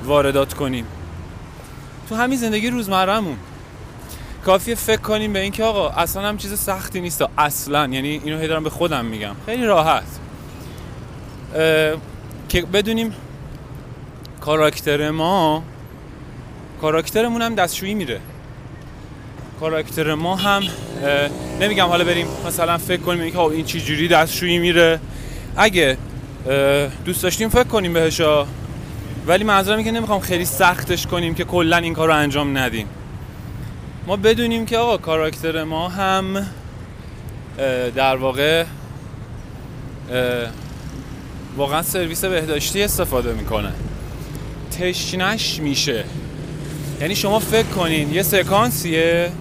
[0.03, 0.85] واردات کنیم.
[2.09, 3.37] تو همین زندگی روزمرهمون.
[4.45, 7.23] کافیه فکر کنیم به اینکه آقا اصلا هم چیز سختی نیست.
[7.37, 9.35] اصلا یعنی اینو هی به خودم میگم.
[9.45, 10.03] خیلی راحت.
[12.49, 13.15] که بدونیم
[14.41, 15.63] کاراکتر ما
[16.81, 18.19] کاراکترمون هم دستشویی میره
[19.59, 20.63] کاراکتر ما هم
[21.61, 24.99] نمیگم حالا بریم مثلا فکر کنیم اینکه این چی جوری دستشویی میره.
[25.57, 25.97] اگه
[27.05, 28.45] دوست داشتیم فکر کنیم بهشا
[29.27, 32.87] ولی منظورم که نمی‌خوام خیلی سختش کنیم که کلا این کار رو انجام ندیم.
[34.07, 36.47] ما بدونیم که آقا کاراکتر ما هم
[37.95, 38.65] در واقع
[41.57, 43.71] واقعا سرویس بهداشتی استفاده می‌کنه.
[44.79, 46.03] تشنش میشه.
[47.01, 49.31] یعنی شما فکر کنین یه سکانسیه؟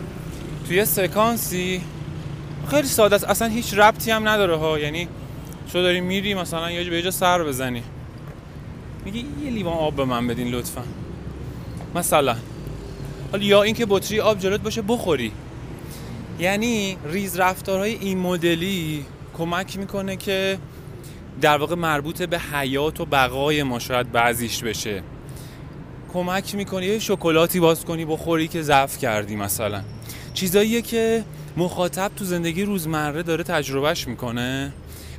[0.69, 1.81] توی سکانسی؟
[2.71, 3.25] خیلی ساده است.
[3.25, 4.79] اصلا هیچ ربطی هم نداره ها.
[4.79, 5.09] یعنی
[5.73, 7.83] شو داری میری مثلا یه به جا سر بزنی.
[9.05, 10.83] میگی یه لیوان آب به من بدین لطفا.
[11.95, 12.37] مثلا.
[13.33, 15.33] حالا یا اینکه بطری آب جلوت باشه بخوری.
[16.39, 19.05] یعنی ریز رفتارهای این مدلی
[19.39, 20.59] کمک می‌کنه که
[21.41, 25.03] در واقع مربوط به حیات و بقای ما شاید بعضیش بشه.
[26.13, 29.83] کمک می‌کنه یه شکلاتی باز کنی بخوری که ضعف کردی مثلا.
[30.35, 31.25] چیزاییه که
[31.57, 34.73] مخاطب تو زندگی روزمره داره تجربهش می‌کنه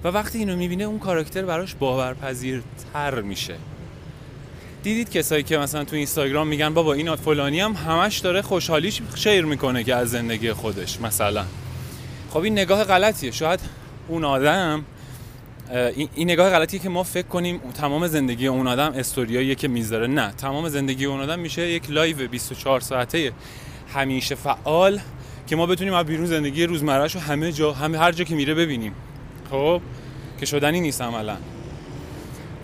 [0.04, 3.56] و وقتی اینو می‌بینه اون کاراکتر براش باورپذیرتر میشه.
[4.84, 9.45] دیدید کسایی که مثلا تو اینستاگرام میگن بابا این فلانی هم همش داره خوشحالیش share
[9.45, 11.02] می‌کنه که از زندگی خودش.
[11.02, 11.45] مثلا.
[12.30, 13.32] خب این نگاه غلطیه.
[13.32, 13.60] شاید
[14.08, 14.86] اون آدم
[15.69, 20.32] این نگاه غلطیه که ما فکر کنیم تمام زندگی اون آدم استوریاییه که می‌ذاره نه
[20.32, 23.32] تمام زندگی اون آدم میشه یک live 24 ساعته
[23.93, 24.99] همیشه فعال
[25.47, 28.53] که ما بتونیم از بیرون زندگی روزمرهش رو همه جا همه هر جا که میره
[28.53, 28.93] ببینیم.
[29.51, 29.82] خب؟
[30.39, 31.38] که شدنی نیست عملا.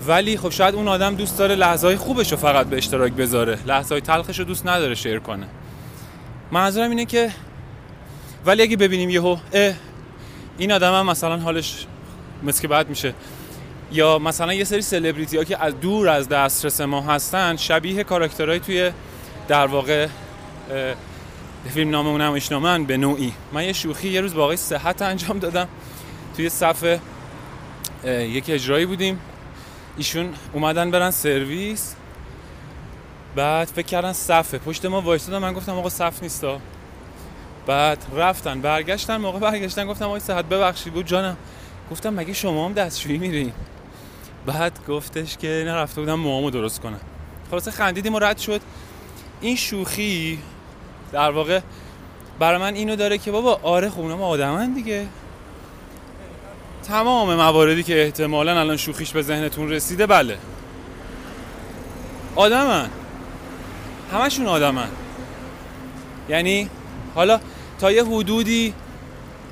[0.08, 3.60] ولی خب شاید اون آدم دوست داره لحظه های خوبش رو فقط به اشتراک بذاره.
[3.66, 5.48] لحظه های تلخش رو دوست نداره شیر کنه.
[6.52, 7.32] منظورم اینه که
[8.46, 9.38] ولی اگه ببینیم یهو
[10.58, 11.86] این آدم هم مثلا حالش
[12.44, 13.14] مثل که بعد میشه.
[13.92, 18.60] یا مثلا یه سری سلبریتی ها که از دور از دسترس ما هستن شبیه کاراکترهای
[18.60, 18.92] توی
[19.48, 20.08] در واقع
[21.74, 23.34] فیلم نامه اونم اشنامن به نوعی.
[23.54, 25.68] من یه شوخی یه روز با آقای صحت انجام دادم.
[26.36, 27.00] توی صفحه
[28.06, 29.20] یک اجرایی بودیم.
[29.98, 31.96] ایشون اومدن برن سرویس.
[33.36, 34.58] بعد فکر کردن صفه.
[34.58, 36.60] پشت ما وایستادن من گفتم آقا صف نیستا.
[37.68, 41.38] بعد رفتن برگشتن موقع برگشتن گفتم آقای صحت ببخشید بود جانم.
[41.92, 43.52] گفتم مگه شما هم دستشویی میرین؟
[44.46, 47.00] بعد گفتش که نرفته بودم موامو درست کنم.
[47.52, 48.62] خلاصه خندیدیم و رد شد.
[49.42, 50.40] این شوخی
[51.12, 51.60] در واقع
[52.40, 55.08] برای من اینو داره که بابا آره خب ما آدمن دیگه.
[56.84, 60.38] تمام مواردی که احتمالا الان شوخیش به ذهنتون رسیده بله.
[62.36, 62.90] آدمن.
[64.12, 64.90] همشون آدمن.
[66.30, 66.70] یعنی
[67.16, 67.40] حالا
[67.80, 68.74] تا یه حدودی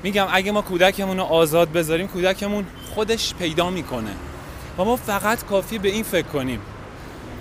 [0.04, 2.64] میگم اگه ما کودکمون رو آزاد بذاریم کودکمون
[2.94, 4.10] خودش پیدا می‌کنه.
[4.78, 6.60] و ما فقط کافی به این فکر کنیم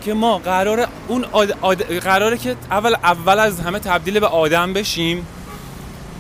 [0.02, 1.26] که ما قرار اون
[1.62, 2.00] آد...
[2.00, 5.28] قراره که اول اول از همه تبدیل به آدم بشیم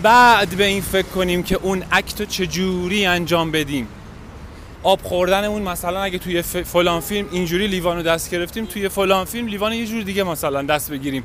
[0.03, 3.87] بعد به این فکر کنیم که اون اکت چجوری انجام بدیم.
[4.83, 9.47] آب خوردنمون مثلا اگه توی فلان فیلم اینجوری لیوان رو دست گرفتیم توی فلان فیلم
[9.47, 11.23] لیوان یه جور دیگه مثلا دست بگیریم.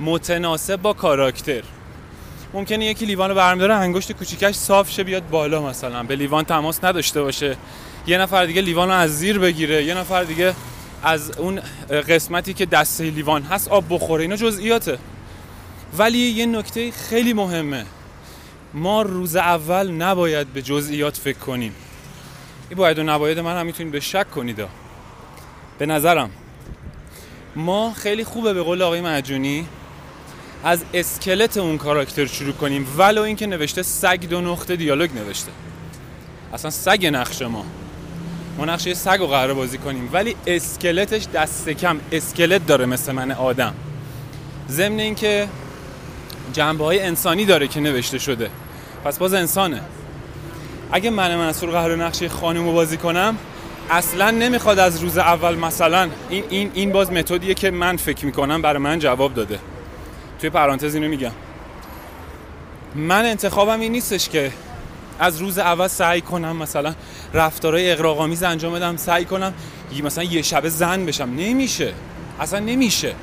[0.00, 1.62] متناسب با کاراکتر.
[2.56, 6.02] ممکنه یکی لیوان رو برمیداره انگشت کوچیکش صاف شه بیاد بالا مثلا.
[6.02, 7.56] به لیوان تماس نداشته باشه.
[8.06, 9.84] یه نفر دیگه لیوان رو از زیر بگیره.
[9.84, 10.54] یه نفر دیگه
[11.02, 14.22] از اون قسمتی که دسته لیوان هست آب بخوره.
[14.22, 14.98] اینا جزئیاته.
[15.98, 17.84] ولی یه نکته خیلی مهمه.
[18.74, 21.74] ما روز اول نباید به جزئیات فکر کنیم.
[22.68, 24.64] این باید و نباید من هم می‌تونید به شک کنید.
[25.78, 26.30] به نظرم.
[27.56, 29.66] ما خیلی خوبه به قول آقای مجونی
[30.66, 32.86] از اسکلت اون کاراکتر شروع کنیم.
[32.98, 35.52] ولو اینکه نوشته سگ دو نقطه دیالوگ نوشته.
[36.54, 37.64] اصلا سگ نقش ما.
[38.58, 40.10] ما نقشه سگ رو قرار بازی کنیم.
[40.12, 42.00] ولی اسکلتش دست کم.
[42.12, 43.74] اسکلت داره مثل من آدم.
[44.70, 45.48] ضمن اینکه
[46.52, 48.50] جنبه های انسانی داره که نوشته شده.
[49.04, 49.80] پس باز انسانه.
[50.92, 53.38] اگه من منصور قرار نقشه خانم رو بازی کنم
[53.90, 58.62] اصلا نمی‌خواد از روز اول مثلا این, این, این باز متدیه که من فکر می‌کنم
[58.62, 59.58] برای من جواب داده.
[60.40, 61.32] توی پرانتز اینو میگم.
[62.94, 64.52] من انتخابم این نیستش که
[65.18, 66.94] از روز اول سعی کنم مثلا
[67.34, 69.54] رفتارهای اغراق‌آمیز انجام بدم سعی کنم
[70.04, 71.30] مثلا یه شب زن بشم.
[71.36, 71.92] نمیشه.
[72.40, 73.14] اصلا نمیشه.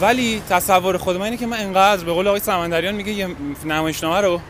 [0.00, 3.28] ولی تصور خود من اینه که من انقدر به قول آقای سمندریان میگه یه
[3.64, 4.40] نمایشنامه رو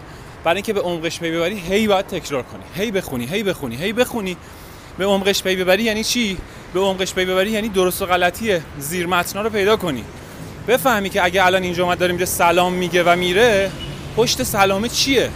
[0.45, 2.63] برای اینکه به عمقش پی ببری هی باید تکرار کنی.
[2.75, 4.37] هی بخونی هی بخونی هی بخونی.
[4.99, 6.39] به عمقش پی ببری یعنی چی؟
[6.75, 10.05] به عمقش پی ببری یعنی درست و غلطی زیر متنا رو پیدا کنی.
[10.71, 13.71] بفهمی که اگه الان اینجا اومد داره میگه سلام میگه و میره
[14.17, 15.31] پشت سلامه چیه؟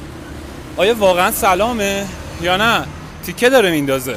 [0.76, 2.06] آیا واقعا سلامه
[2.40, 2.86] یا نه؟
[3.26, 4.16] تیکه داره میندازه.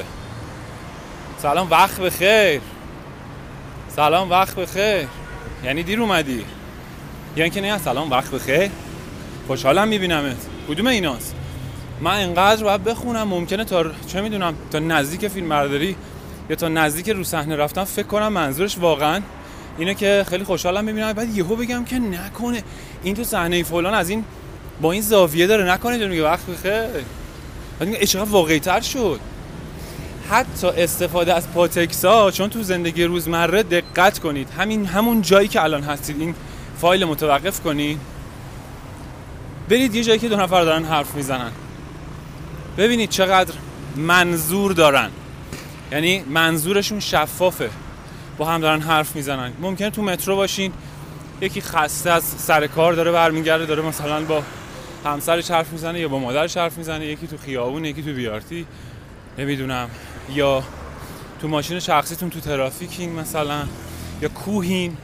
[1.37, 2.61] سلام وقت بخیر.
[3.95, 5.07] سلام وقت بخیر.
[5.63, 6.45] یعنی دیر اومدی.
[7.35, 8.69] یعنی که نه سلام وقت بخیر.
[9.47, 10.37] خوشحالم میبینمت.
[10.67, 11.35] کدوم ایناست؟
[12.01, 15.95] من انقدر باید بخونم ممکنه تا چه می‌دونم تا نزدیک فیلم برداری
[16.49, 19.21] یا تا نزدیک رو صحنه رفتم فکر کنم منظورش واقعا
[19.77, 21.13] اینه که خیلی خوشحالم می‌بینم.
[21.13, 22.63] بعد یهو بگم که نکنه.
[23.03, 24.23] این تو صحنه فلان از این
[24.81, 25.71] با این زاویه داره.
[25.71, 26.23] نکنه میگه.
[26.23, 26.71] وقت بخیر
[27.79, 29.19] بعد میگه چقدر واقعی تر شد.
[30.29, 34.49] حتی استفاده از پاتکسا چون تو زندگی روزمره دقت کنید.
[34.57, 36.21] همین همون جایی که الان هستید.
[36.21, 36.35] این
[36.77, 37.99] فایل متوقف کنید.
[39.69, 41.51] برید یه جایی که دو نفر دارن حرف می‌زنن.
[42.77, 43.53] ببینید چقدر
[43.95, 45.09] منظور دارن.
[45.91, 47.69] یعنی منظورشون شفافه.
[48.37, 49.53] با هم دارن حرف می‌زنن.
[49.59, 50.73] ممکنه تو مترو باشین
[51.41, 54.43] یکی خسته از سر کار داره برمیگرده داره مثلا با
[55.05, 58.65] همسرش حرف می‌زنه یا با مادرش حرف می‌زنه یکی تو خیابون یکی تو بیارتی
[59.37, 59.89] نمی‌دونم.
[60.33, 60.63] یا
[61.41, 63.63] تو ماشین شخصیتون تو ترافیکین مثلا
[64.21, 64.97] یا کوهین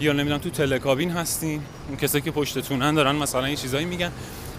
[0.00, 1.62] یا نمی‌دونم تو تلکابین هستین.
[1.88, 4.12] اون کسایی که پشتتونن دارن مثلا این چیزایی میگن.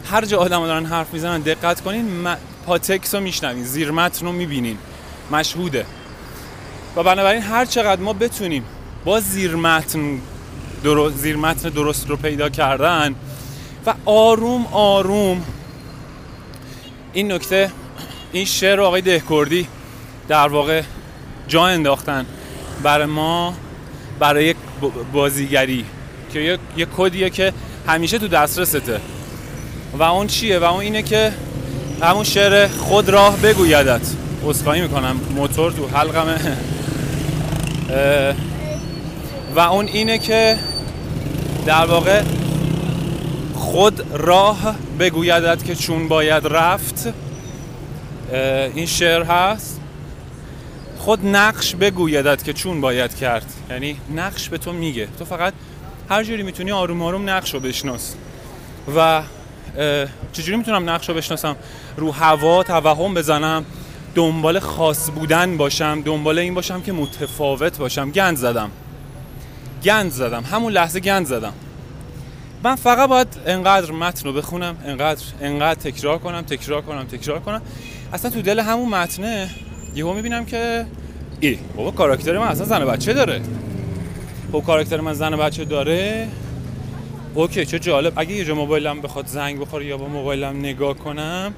[0.06, 2.38] هر جا آدم دارن حرف می‌زنن دقت کنین م...
[2.66, 4.78] پاتکس رو میشنوین زیر متن رو می‌بینین.
[5.32, 5.86] مشهوده.
[6.96, 8.64] و بنابراین هر چقدر ما بتونیم
[9.06, 10.20] با زیر متن
[10.84, 13.16] درست, زیر متن درست رو پیدا کردن
[13.86, 15.44] و آروم آروم
[17.14, 17.72] این نکته
[18.32, 19.68] این شعر رو آقای دهکردی
[20.28, 20.82] در واقع
[21.48, 22.26] جا انداختن
[22.84, 23.54] برای ما
[24.20, 24.56] برای
[25.14, 25.86] بازیگری
[26.34, 27.54] که یه, یه کدیه که
[27.88, 29.02] همیشه تو دسترسته.
[29.94, 31.34] و اون چیه؟ و اون اینه که
[32.02, 34.02] همون شعر خود راه بگویدت.
[34.44, 35.20] عذرخواهی می‌کنم.
[35.36, 36.38] موتور تو حلقمه.
[39.56, 40.58] و اون اینه که
[41.66, 42.22] در واقع
[43.54, 47.14] خود راه بگویدد که چون باید رفت
[48.76, 49.80] این شعر هست.
[50.98, 53.54] خود نقش بگویدد که چون باید کرد.
[53.70, 55.08] یعنی نقش به تو میگه.
[55.20, 55.54] تو فقط
[56.10, 58.16] هر جوری می‌تونی آروم آروم نقش رو بشناس.
[58.96, 59.22] و
[60.34, 61.56] چجوری می‌تونم نقش رو بشناسم؟
[61.98, 63.66] رو هوا توهم بزنم.
[64.16, 68.12] دنبال خاص بودن باشم دنبال این باشم که متفاوت باشم.
[68.12, 68.72] گند زدم.
[69.84, 70.44] گند زدم.
[70.44, 71.54] همون لحظه گند زدم.
[72.64, 77.62] من فقط باید انقدر متن رو بخونم انقدر انقدر تکرار کنم تکرار کنم تکرار کنم.
[78.14, 79.50] اصلا تو دل همون متنه
[79.96, 80.86] یهو می‌بینم که
[81.40, 83.42] ای بابا کاراکتر من اصلا زن بچه داره.
[84.52, 86.28] خب کاراکتر من زن بچه داره.
[87.34, 88.14] اوکی چه جالب.
[88.16, 91.54] اگه یه موبایلم بخواد زنگ بخوره یا با موبایلم نگاه کنم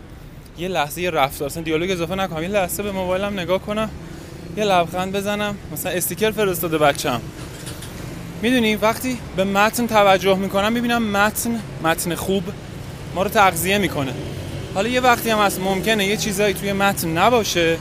[0.57, 2.41] یه لحظه یه رفتار اصلا دیالوگ اضافه نکنم.
[2.41, 3.89] یه لحظه به موبایلم نگاه کنم
[4.57, 5.57] یه لبخند بزنم.
[5.73, 7.21] مثلا استیکر فرستاده بچم.
[8.41, 12.43] می‌دونی وقتی به متن توجه می‌کنم می‌بینم متن متن خوب
[13.15, 14.13] ما رو تغذیه می‌کنه.
[14.75, 17.77] حالا یه وقتی هم هست ممکنه یه چیزایی توی متن نباشه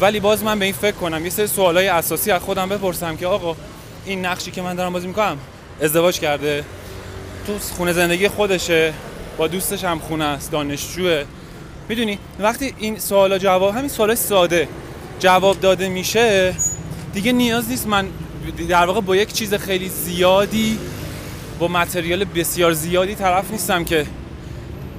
[0.00, 1.24] ولی باز من به این فکر کنم.
[1.24, 3.56] یه سری سوالای اساسی از خودم بپرسم که آقا
[4.04, 5.38] این نقشی که من دارم بازی می‌کنم
[5.82, 6.64] ازدواج کرده
[7.46, 8.92] تو خونه زندگی خودشه
[9.38, 11.24] با دوستش هم خونه است دانشجوه.
[11.92, 14.68] می‌دونی وقتی این سوالا جواب همین سوال ساده
[15.18, 16.54] جواب داده میشه
[17.14, 18.08] دیگه نیاز نیست من
[18.68, 20.78] در واقع با یک چیز خیلی زیادی
[21.58, 24.06] با متریال بسیار زیادی طرف نیستم که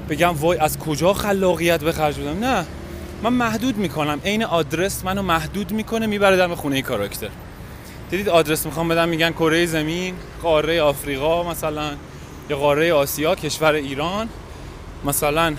[0.09, 2.65] بگم وای از کجا خلاقیت به خرج بدم؟ نه.
[3.23, 4.19] من محدود می‌کنم.
[4.25, 7.29] عین آدرس منو محدود می‌کنه می‌بره در خونه کاراکتر.
[8.11, 11.91] دیدید آدرس می‌خوام بدم میگن کره زمین قاره آفریقا مثلا
[12.49, 14.29] یا قاره آسیا کشور ایران
[15.05, 15.53] مثلا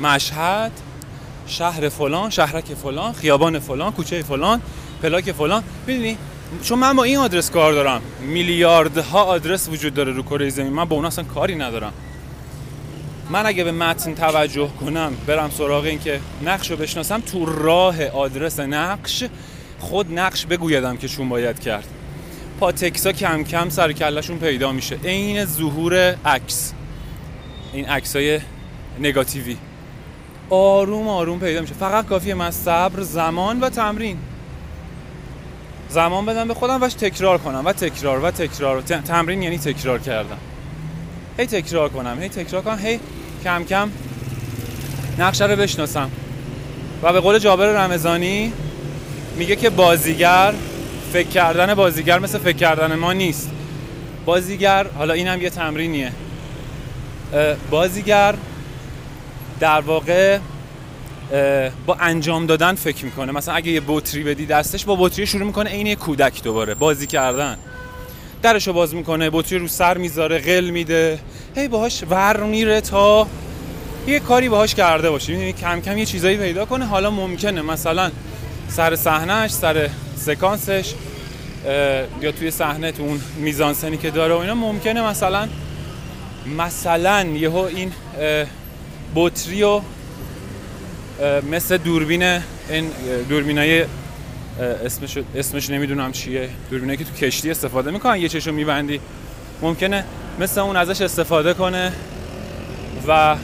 [0.00, 0.72] مشهد
[1.46, 4.60] شهر فلان شهرک فلان خیابان فلان کوچه فلان
[5.02, 5.62] پلاک فلان.
[5.86, 6.16] ببینی
[6.62, 8.02] چون من با این آدرس کار دارم.
[8.20, 10.72] میلیاردها آدرس وجود داره رو کره زمین.
[10.72, 11.92] من با اون اصلا کاری ندارم.
[13.30, 18.04] من اگه به متن توجه کنم برم سراغ این که نقش رو بشناسم تو راه
[18.04, 19.24] آدرس نقش
[19.80, 21.86] خود نقش بگویدم که چون باید کرد.
[22.60, 24.96] پا تکسا کم کم سر کلشون پیدا میشه.
[25.04, 26.72] عین ظهور عکس.
[27.72, 28.40] این عکس های
[28.98, 29.56] نگاتیوی.
[30.50, 31.74] آروم آروم پیدا میشه.
[31.74, 34.18] فقط کافیه من صبر زمان و تمرین.
[35.88, 37.62] زمان بدم به خودم و تکرار کنم.
[37.64, 38.80] و تکرار و تکرار.
[38.80, 40.38] تمرین یعنی تکرار کردم
[41.38, 43.00] هی تکرار کنم هی تکرار کنم هی
[43.44, 43.90] کم کم
[45.18, 46.10] نقشه رو بشناسم.
[47.02, 48.52] و به قول جابر رمضانی
[49.36, 50.54] میگه که بازیگر
[51.12, 53.50] فکر کردن بازیگر مثل فکر کردن ما نیست.
[54.24, 56.12] بازیگر حالا اینم یه تمرینیه.
[57.70, 58.34] بازیگر
[59.60, 60.38] در واقع
[61.86, 63.32] با انجام دادن فکر می‌کنه.
[63.32, 67.56] مثلا اگه یه بطری بدی دستش با بطری شروع می‌کنه عین کودک دوباره بازی کردن.
[68.42, 71.18] درشو باز می‌کنه بطری رو سر می‌ذاره قل میده.
[71.56, 73.26] هی باهاش ور میره تا
[74.06, 75.32] یه کاری باهاش کرده باشه.
[75.32, 76.86] می‌دونی کم کم یه چیزایی پیدا کنه.
[76.86, 77.62] حالا ممکنه.
[77.62, 78.10] مثلا
[78.68, 80.94] سر صحنهش سر سکانسش
[82.22, 85.48] یا توی صحنه تو اون میزانسنی که داره و اینا ممکنه مثلا
[86.58, 87.92] مثلا یهو این
[89.14, 89.80] بطری و
[91.50, 92.90] مثل دوربین این
[93.28, 93.84] دوربینای
[94.84, 96.48] اسمش اسمش نمی‌دونم چیه.
[96.70, 99.00] دوربینایی که تو کشتی استفاده می‌کنن یه چشو میبندی.
[99.62, 100.04] ممکنه
[100.40, 101.92] مثل اون ازش استفاده کنه
[103.08, 103.36] و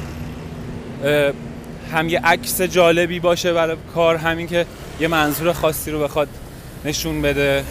[1.92, 4.66] هم یه عکس جالبی باشه برای کار همین که
[5.00, 6.28] یه منظور خاصی رو بخواد
[6.84, 7.64] نشون بده.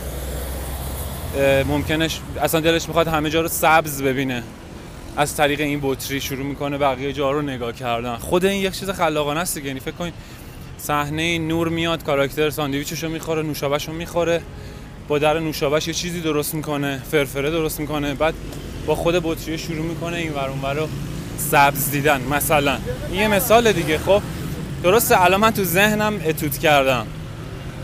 [1.68, 2.10] ممکنه
[2.42, 4.44] اصلا دلش می‌خواد همه جا رو سبز ببینه.
[5.18, 8.16] از طریق این بطری شروع می‌کنه بقیه جا رو نگاه کردن.
[8.16, 10.14] خود این یک چیز خلاقانه است یعنی فکر کنید
[10.78, 14.42] صحنه نور میاد کاراکتر ساندویچشو می‌خوره نوشابهشو می‌خوره.
[15.08, 18.14] با در نوشابهش یه چیزی درست می‌کنه فرفره درست می‌کنه.
[18.14, 18.34] بعد
[18.86, 20.88] با خود بطری شروع می‌کنه این ور رو
[21.38, 22.22] سبز دیدن.
[22.22, 22.78] مثلا
[23.12, 23.98] این یه مثال دیگه.
[23.98, 24.22] خب
[24.84, 27.08] درسته الان من تو ذهنم اتوت کردم.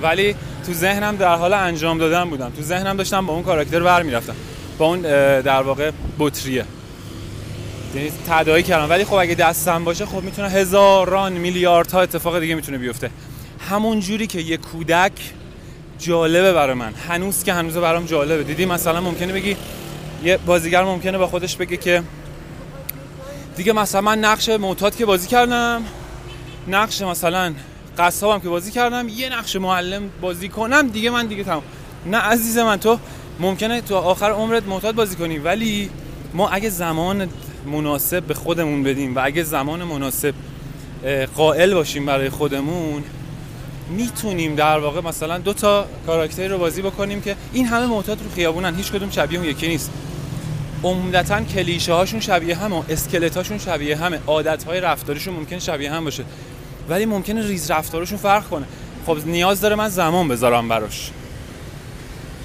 [0.02, 0.36] ولی
[0.66, 2.50] تو ذهنم در حال انجام دادن بودم.
[2.50, 4.36] تو ذهنم داشتم با اون کاراکتر ور می‌رفتم.
[4.78, 5.02] با اون
[5.42, 6.66] در واقع بطریه.
[7.96, 8.90] یعنی تداعی کردم.
[8.90, 13.10] ولی خب اگه دستم باشه خب می‌تونه هزاران میلیاردها اتفاق دیگه می‌تونه بیفته.
[13.70, 15.12] همون جوری که یه کودک
[16.00, 16.94] جالبه برای من.
[16.94, 18.44] هنوز که هنوز برام جالبه.
[18.44, 19.58] دیدی مثلا ممکنه بگی
[20.24, 22.04] یه بازیگر ممکنه با خودش بگه که
[23.56, 25.84] دیگه مثلا من نقش معتاد که بازی کردم
[26.68, 27.54] نقش مثلا
[27.98, 31.64] قصابم که بازی کردم یه نقش معلم بازی کنم دیگه من دیگه تمام.
[32.06, 33.00] نه عزیز من تو
[33.40, 35.90] ممکنه تو آخر عمرت معتاد بازی کنی ولی
[36.34, 37.30] ما اگه زمان
[37.66, 40.34] مناسب به خودمون بدیم و اگه زمان مناسب
[41.36, 43.04] قائل باشیم برای خودمون
[43.90, 48.30] می‌تونیم در واقع مثلا دو تا کاراکتری رو بازی بکنیم که این همه معتاد رو
[48.36, 49.92] خیابونن هیچ کدوم شبیه اون یکی نیست.
[50.84, 55.92] عمدتا کلیشه هاشون شبیه هم و اسکلت هاشون شبیه همه عادت های رفتاریشون ممکن شبیه
[55.92, 56.24] هم باشه.
[56.90, 58.66] ولی ممکنه ریز رفتارشون فرق کنه.
[59.06, 61.12] خب نیاز داره من زمان بذارم براش.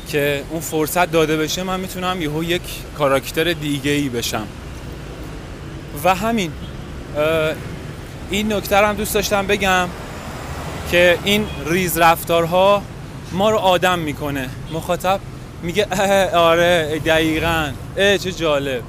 [0.09, 2.63] که اون فرصت داده بشه من می‌تونم یهو یک
[2.99, 4.47] کاراکتر دیگه ای بشم.
[6.05, 6.53] و همین
[8.31, 9.89] این نکته هم دوست داشتم بگم
[10.91, 12.83] که این ریز رفتارها
[13.33, 14.51] ما رو آدم می‌کنه.
[14.73, 15.21] مخاطب
[15.63, 15.87] میگه
[16.35, 17.71] آره دقیقا.
[17.97, 18.83] اه چه جالب.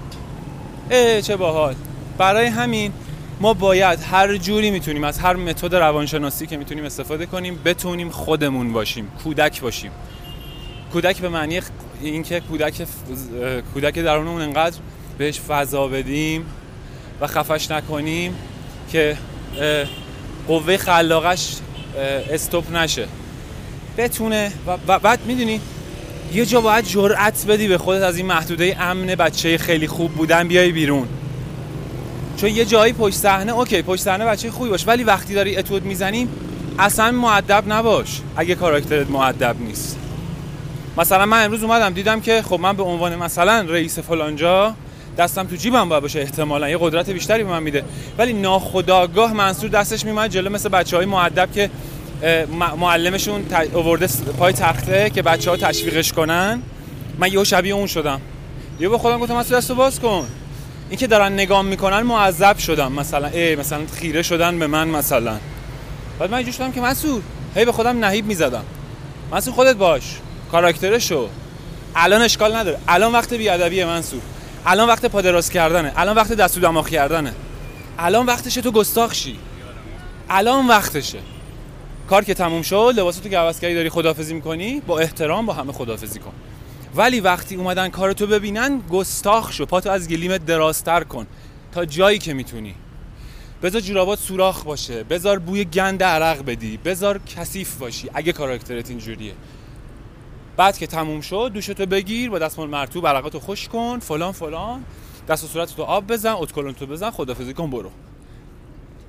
[0.91, 1.76] اه چه باحال.
[2.18, 2.93] برای همین
[3.39, 8.74] ما باید هر جوری می‌تونیم از هر متد روانشناسی که می‌تونیم استفاده کنیم بتونیم خودمون
[8.74, 9.91] باشیم کودک باشیم.
[10.93, 11.62] کودک به معنی
[12.01, 12.88] اینکه کودک
[13.74, 14.78] کودک درونمون انقدر
[15.18, 16.45] بهش فضا بدیم
[17.22, 18.36] و خفش نکنیم
[18.91, 19.18] که
[20.47, 21.55] قوه خلاقش
[22.32, 23.07] استوب نشه.
[23.97, 24.51] بتونه
[24.88, 25.61] و بعد می‌دونی
[26.34, 30.47] یه جا باید جرأت بدی به خودت از این محدوده امن بچه خیلی خوب بودن
[30.47, 31.07] بیای بیرون.
[32.38, 35.86] چون یه جایی پشت صحنه اوکی پشت صحنه بچه خوبی باش ولی وقتی داری اتود
[35.86, 36.28] می‌زنی
[36.80, 39.97] اصلا معدب نباش اگه کاراکترت معدب نیست.
[40.97, 44.76] مثلا من امروز اومدم دیدم که خب من به عنوان مثلا رئیس فلانجا
[45.18, 46.70] دستم تو جیبم باید باشه احتمالا.
[46.70, 47.84] یه قدرت بیشتری به من میده.
[48.18, 51.70] ولی ناخداگاه منصور دستش میومد جلو مثل بچه های معدب که
[52.78, 54.07] معلمشون آورده
[54.39, 56.61] پای تخته که بچه ها تشویقش کنن.
[57.18, 58.22] من یه شبیه اون شدم.
[58.80, 60.28] یه به خودم گفتم اصلا دستو باز کن.
[60.89, 63.28] این که دارن نگام می‌کنن معذب شدم مثلا.
[63.28, 65.38] ای مثلا خیره شدن به من مثلا.
[66.20, 67.24] بعد من شدم که مسعود
[67.55, 68.63] هی به خودم نهیب می‌زدم.
[69.32, 70.03] مسعود خودت باش.
[70.51, 71.28] کاراکترشو.
[71.95, 72.78] الان اشکال نداره.
[72.88, 74.22] الان وقت بیادبیه منصور
[74.70, 75.93] الان وقت پادراست کردنه.
[75.95, 77.34] الان وقت دستو دماغ کردنه.
[77.99, 79.39] الان وقتشه تو گستاخ شی.
[80.30, 81.20] الان وقتشه.
[82.09, 85.74] کار که تموم شد لباساتو که عوض کردی داری خدافزی می‌کنی با احترام با همه
[85.74, 86.32] خدافزی کن.
[86.95, 89.65] ولی وقتی اومدن کارتو ببینن گستاخ شو.
[89.65, 91.28] پاتو از گلیمت درازتر کن.
[91.72, 92.76] تا جایی که می‌تونی.
[93.63, 95.03] بذار جورابات سوراخ باشه.
[95.03, 96.78] بذار بوی گند عرق بدی.
[96.78, 98.09] بذار کثیف باشی.
[98.13, 99.34] اگه کاراکترت اینجوریه.
[100.58, 104.84] بعد که تموم شد دوشتو بگیر با دستمال مرطوب عرقاتو خوش کن فلان فلان.
[105.28, 107.89] دست و صورتتو آب بزن اتکلونتو بزن خدافظی کن برو.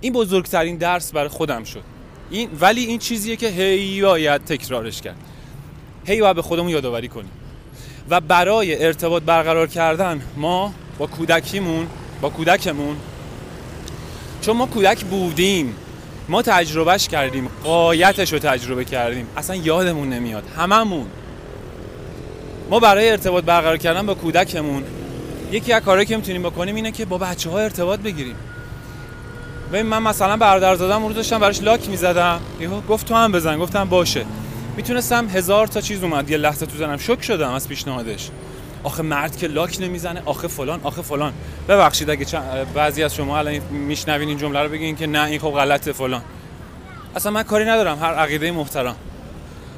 [0.01, 1.83] این بزرگترین درس برای خودم شد.
[2.31, 5.17] این ولی این چیزیه که هی باید تکرارش کرد.
[6.07, 7.31] هی باید به خودمون یادآوری کنیم.
[8.11, 11.87] و برای ارتباط برقرار کردن ما با کودکیمون
[12.21, 12.97] با کودکمون
[14.41, 15.75] چون ما کودک بودیم
[16.29, 19.27] ما تجربهش کردیم قایتش رو تجربه کردیم.
[19.37, 20.45] اصلا یادمون نمیاد.
[20.57, 21.07] هممون.
[22.71, 24.85] ما برای ارتباط برقرار کردن با کودکمون
[25.53, 28.37] یکی از کارهایی که می‌تونیم بکنیم اینه که با بچه ها ارتباط بگیریم.
[29.73, 32.41] ببین من مثلا برادر زادم رو داشتم براش لاک می‌زدم.
[32.61, 34.25] یهو گفت تو هم بزن گفتم باشه.
[34.77, 38.31] می‌تونستم هزار تا چیز اومد یه لحظه تو زنم شک شدم از پیشنهادش.
[38.85, 41.33] آخه مرد که لاک نمی‌زنه آخه فلان آخه فلان.
[41.69, 42.27] ببخشید اگه
[42.75, 46.23] بعضی از شما الان میشنوین این جمله رو بگین که نه این خب غلطه فلان.
[47.17, 48.97] اصلا من کاری ندارم هر عقیده محترم.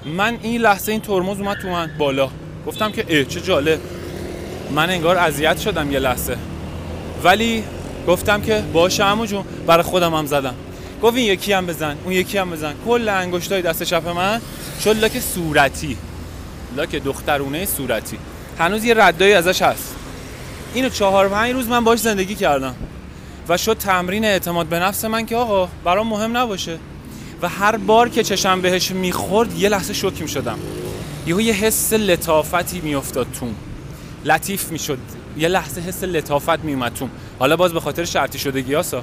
[0.05, 2.31] من این لحظه این ترمز اومد تو من بالا.
[2.67, 3.81] گفتم که اه چه جالب.
[4.75, 6.37] من انگار اذیت شدم یه لحظه.
[7.25, 7.65] ولی
[8.09, 10.55] گفتم که باشه عمو جون برای خودم هم زدم.
[11.03, 12.75] گفت این یکی هم بزن اون یکی هم بزن.
[12.87, 14.41] کل انگشتای دست چپ من
[14.85, 15.97] شد لاک صورتی.
[16.77, 18.19] لاک دخترونه صورتی.
[18.59, 19.95] هنوز یه ردایی ازش هست.
[20.75, 22.75] اینو چهار پنج روز من باش زندگی کردم.
[23.49, 26.79] و شد تمرین اعتماد به نفس من که آقا برام مهم نباشه.
[27.43, 30.59] و هر بار که چشم بهش می‌خورد یه لحظه شوک می‌شدم
[31.31, 33.55] یهو یه حس لطافتی میافتاد توم.
[34.25, 34.99] لطیف می‌شد.
[35.39, 37.11] یه لحظه حس لطافت میومد توم.
[37.39, 39.03] حالا باز به خاطر شرطی شدگی هاسا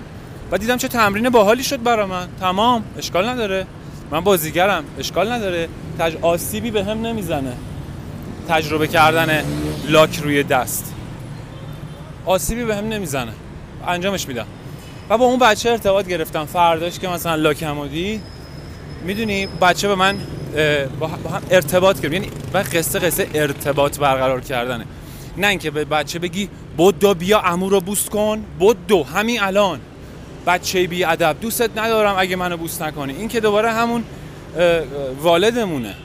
[0.51, 2.27] و دیدم چه تمرین باحالی شد برا من.
[2.39, 2.83] تمام.
[2.97, 3.67] اشکال نداره.
[4.11, 4.83] من بازیگرم.
[4.99, 5.69] اشکال نداره.
[5.99, 7.53] تج آسیبی به هم نمی‌زنه.
[8.49, 9.43] تجربه کردن
[9.87, 10.93] لاک روی دست.
[12.25, 13.31] آسیبی به هم نمی‌زنه.
[13.87, 14.45] انجامش میدم.
[15.09, 16.45] و با اون بچه ارتباط گرفتم.
[16.45, 18.21] فرداش که مثلا لاک همودی
[19.03, 20.17] می‌دونی بچه به من
[20.99, 22.13] با هم ارتباط کرد.
[22.13, 24.85] یعنی و قصه قصه ارتباط برقرار کردنه.
[25.37, 26.49] نه اینکه به بچه بگی
[26.99, 28.43] دو بیا امو رو بوست کن
[28.87, 29.79] دو همین الان.
[30.47, 33.13] بچه بی ادب دوستت ندارم اگه منو بوست نکنی.
[33.13, 34.03] این که دوباره همون
[35.21, 35.95] والدمونه.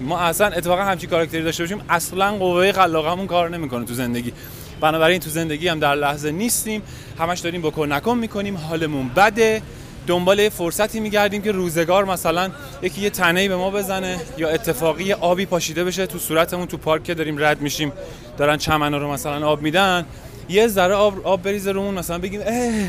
[0.00, 4.32] ما اصلا اتفاقا همچی کاراکتری داشته باشیم اصلا قوه خلاقمون کار نمی‌کنه تو زندگی.
[4.80, 6.82] بنابراین تو زندگی هم در لحظه نیستیم.
[7.18, 9.62] همش داریم بکن نکن می‌کنیم حالمون بده.
[10.06, 12.50] دنبال فرصتی میگردیم که روزگار مثلا
[12.82, 17.04] یکی یه تنهی به ما بزنه یا اتفاقی آبی پاشیده بشه تو صورتمون تو پارک
[17.04, 17.92] که داریم رد میشیم.
[18.38, 20.06] دارن چمنا رو مثلا آب میدن.
[20.48, 22.86] یه ذره آب, آب بریزه رومون مثلا بگیم اه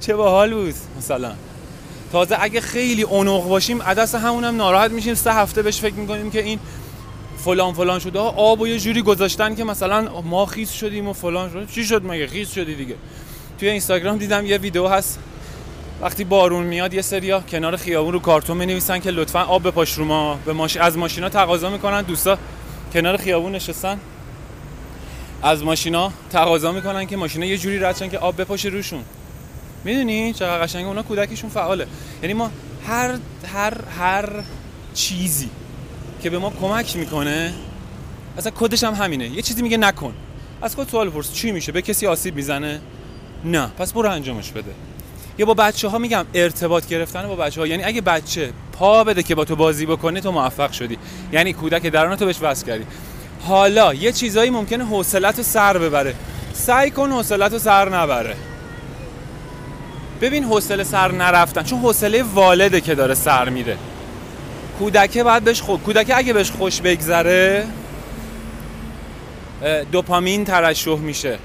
[0.00, 0.74] چه باحال بود.
[0.98, 1.32] مثلا.
[2.12, 5.14] تازه اگه خیلی اونق باشیم عدس همونم ناراحت میشیم.
[5.14, 6.58] سه هفته بهش فکر می‌کنیم که این
[7.44, 8.18] فلان فلان شده.
[8.18, 11.70] آب و یه جوری گذاشتن که مثلا ما خیس شدیم و فلان شد.
[11.70, 12.94] چی شد مگه؟ خیس شدی دیگه.
[13.60, 15.18] توی اینستاگرام دیدم یه ویدیو هست.
[16.04, 19.92] وقتی بارون میاد یه سریا کنار خیابون رو کارتون می نویسن که لطفا آب بپاش
[19.92, 20.38] رو ما.
[20.44, 20.76] به ماش...
[20.76, 22.38] از ماشینا تقاضا می‌کنن دوستا
[22.92, 24.00] کنار خیابون نشستن.
[25.42, 29.04] از ماشینا تقاضا می‌کنن که ماشینا یه جوری رد که آب بپاشه روشون.
[29.84, 30.86] می‌دونی؟ چقدر قشنگه.
[30.86, 31.86] اونا کودکیشون فعاله.
[32.22, 32.50] یعنی ما
[32.86, 33.18] هر
[33.54, 34.28] هر هر
[34.94, 35.50] چیزی
[36.22, 37.52] که به ما کمک می‌کنه
[38.38, 39.28] اصلا کدش هم همینه.
[39.28, 40.14] یه چیزی میگه نکن.
[40.62, 42.80] از خود سوال پرس چی میشه؟ به کسی آسیب می‌زنه؟
[43.44, 43.66] نه.
[43.66, 44.74] پس برو انجامش بده.
[45.38, 49.22] یا با بچه ها میگم ارتباط گرفتن با بچه ها یعنی اگه بچه پا بده
[49.22, 50.98] که با تو بازی بکنه تو موفق شدی.
[51.32, 52.84] یعنی کودک درون تو بهش وصل کردی.
[53.40, 56.14] حالا یه چیزایی ممکنه حوصلت سر ببره.
[56.52, 58.36] سعی کن حوصلت سر نبره.
[60.20, 61.62] ببین حوصله سر نرفتن.
[61.62, 63.76] چون حوصله والده که داره سر میره
[64.78, 67.66] کودکه باید بهش خود کودکه اگه بهش خوش بگذره
[69.92, 71.38] دوپامین ترشح میشه.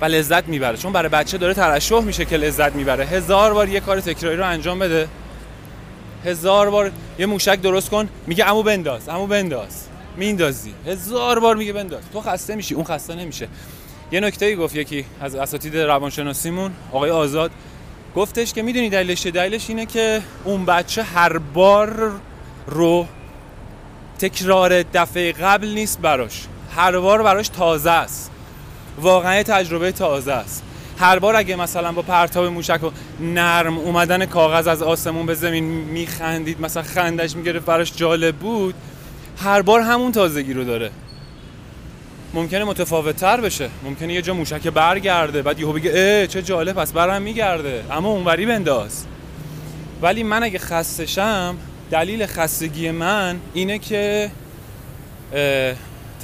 [0.00, 0.76] و لذت می‌بره.
[0.76, 3.04] چون برای بچه داره ترشح میشه که لذت می‌بره.
[3.06, 5.08] هزار بار یه کار تکراری رو انجام بده.
[6.24, 8.08] هزار بار یه موشک درست کن.
[8.26, 9.86] میگه امو بنداز امو بنداز.
[10.16, 10.74] میندازی.
[10.86, 12.02] هزار بار میگه بنداز.
[12.12, 13.48] تو خسته میشی اون خسته نمیشه.
[14.12, 17.50] یه نکته ای گفت یکی از اساتید روانشناسیمون آقای آزاد.
[18.16, 22.12] گفتش که می‌دونی دلیلش دلیلش اینه که اون بچه هر بار
[22.66, 23.06] رو
[24.18, 26.46] تکرار دفعه قبل نیست براش.
[26.76, 28.30] هر بار براش تازه است.
[29.00, 30.62] واقعا تجربه تازه است.
[30.98, 32.90] هر بار اگه مثلا با پرتاب موشک و
[33.20, 38.74] نرم اومدن کاغذ از آسمون به زمین میخندید مثلا خندش می‌گرفت براش جالب بود
[39.38, 40.90] هر بار همون تازگی رو داره.
[42.34, 43.70] ممکنه متفاوت تر بشه.
[43.84, 47.84] ممکنه یه جا موشک برگرده بعد یهو بگه اه چه جالب پس برم میگرده.
[47.90, 49.04] اما اونوری بنداز.
[50.02, 51.56] ولی من اگه خستشم
[51.90, 54.30] دلیل خستگی من اینه که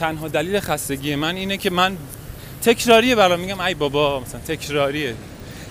[0.01, 1.97] تنها دلیل خستگی من اینه که من
[2.63, 3.41] تکراریه برام.
[3.41, 5.15] میگم ای بابا مثلا تکراریه.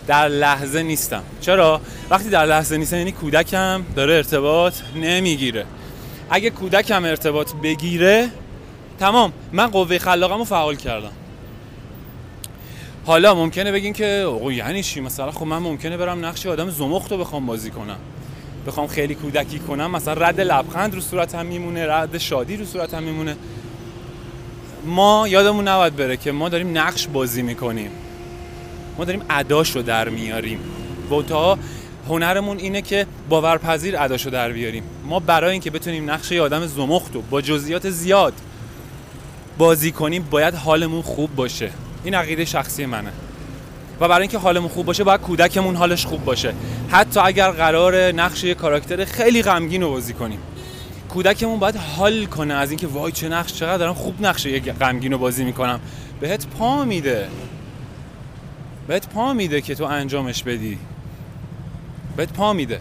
[0.07, 1.23] در لحظه نیستم.
[1.41, 5.65] چرا؟ وقتی در لحظه نیستم یعنی کودکم داره ارتباط نمی‌گیره.
[6.29, 8.29] اگه کودکم ارتباط بگیره
[8.99, 9.33] تمام.
[9.51, 11.11] من قوه خلاقم رو فعال کردم.
[13.05, 17.11] حالا ممکنه بگین که اوه یعنی چی؟ مثلا خب من ممکنه برم نقش آدم زمخت
[17.11, 17.97] رو بخوام بازی کنم.
[18.67, 23.35] بخوام خیلی کودکی کنم مثلا رد لبخند رو صورتم میمونه رد شادی رو صورتم میمونه.
[24.85, 27.91] ما یادمون نباید بره که ما داریم نقش بازی می‌کنیم.
[28.97, 30.59] ما داریم اداش رو در میاریم.
[31.11, 31.57] و تا
[32.09, 34.83] هنرمون اینه که باورپذیر اداشو در بیاریم.
[35.03, 38.33] ما برای اینکه بتونیم نقش آدم زمخت با جزئیات زیاد
[39.57, 41.69] بازی کنیم باید حالمون خوب باشه.
[42.03, 43.11] این عقیده شخصی منه.
[43.99, 46.53] و برای اینکه حالمون خوب باشه باید کودکمون حالش خوب باشه.
[46.89, 50.39] حتی اگر قرار نقش یه کاراکتر خیلی غمگین رو بازی کنیم.
[51.13, 55.11] کودکمون باید حال کنه از اینکه وای چه نقش چقدر دارم خوب نقشه یه غمگین
[55.11, 55.79] رو بازی می‌کنم.
[56.19, 57.27] بهت پا میده.
[58.87, 60.79] بهت پا میده که تو انجامش بدی.
[62.17, 62.79] بهت پا میده.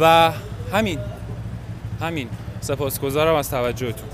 [0.00, 0.32] و
[0.72, 0.98] همین
[2.00, 2.28] همین.
[2.60, 4.08] سپاسگزارم از توجهتون.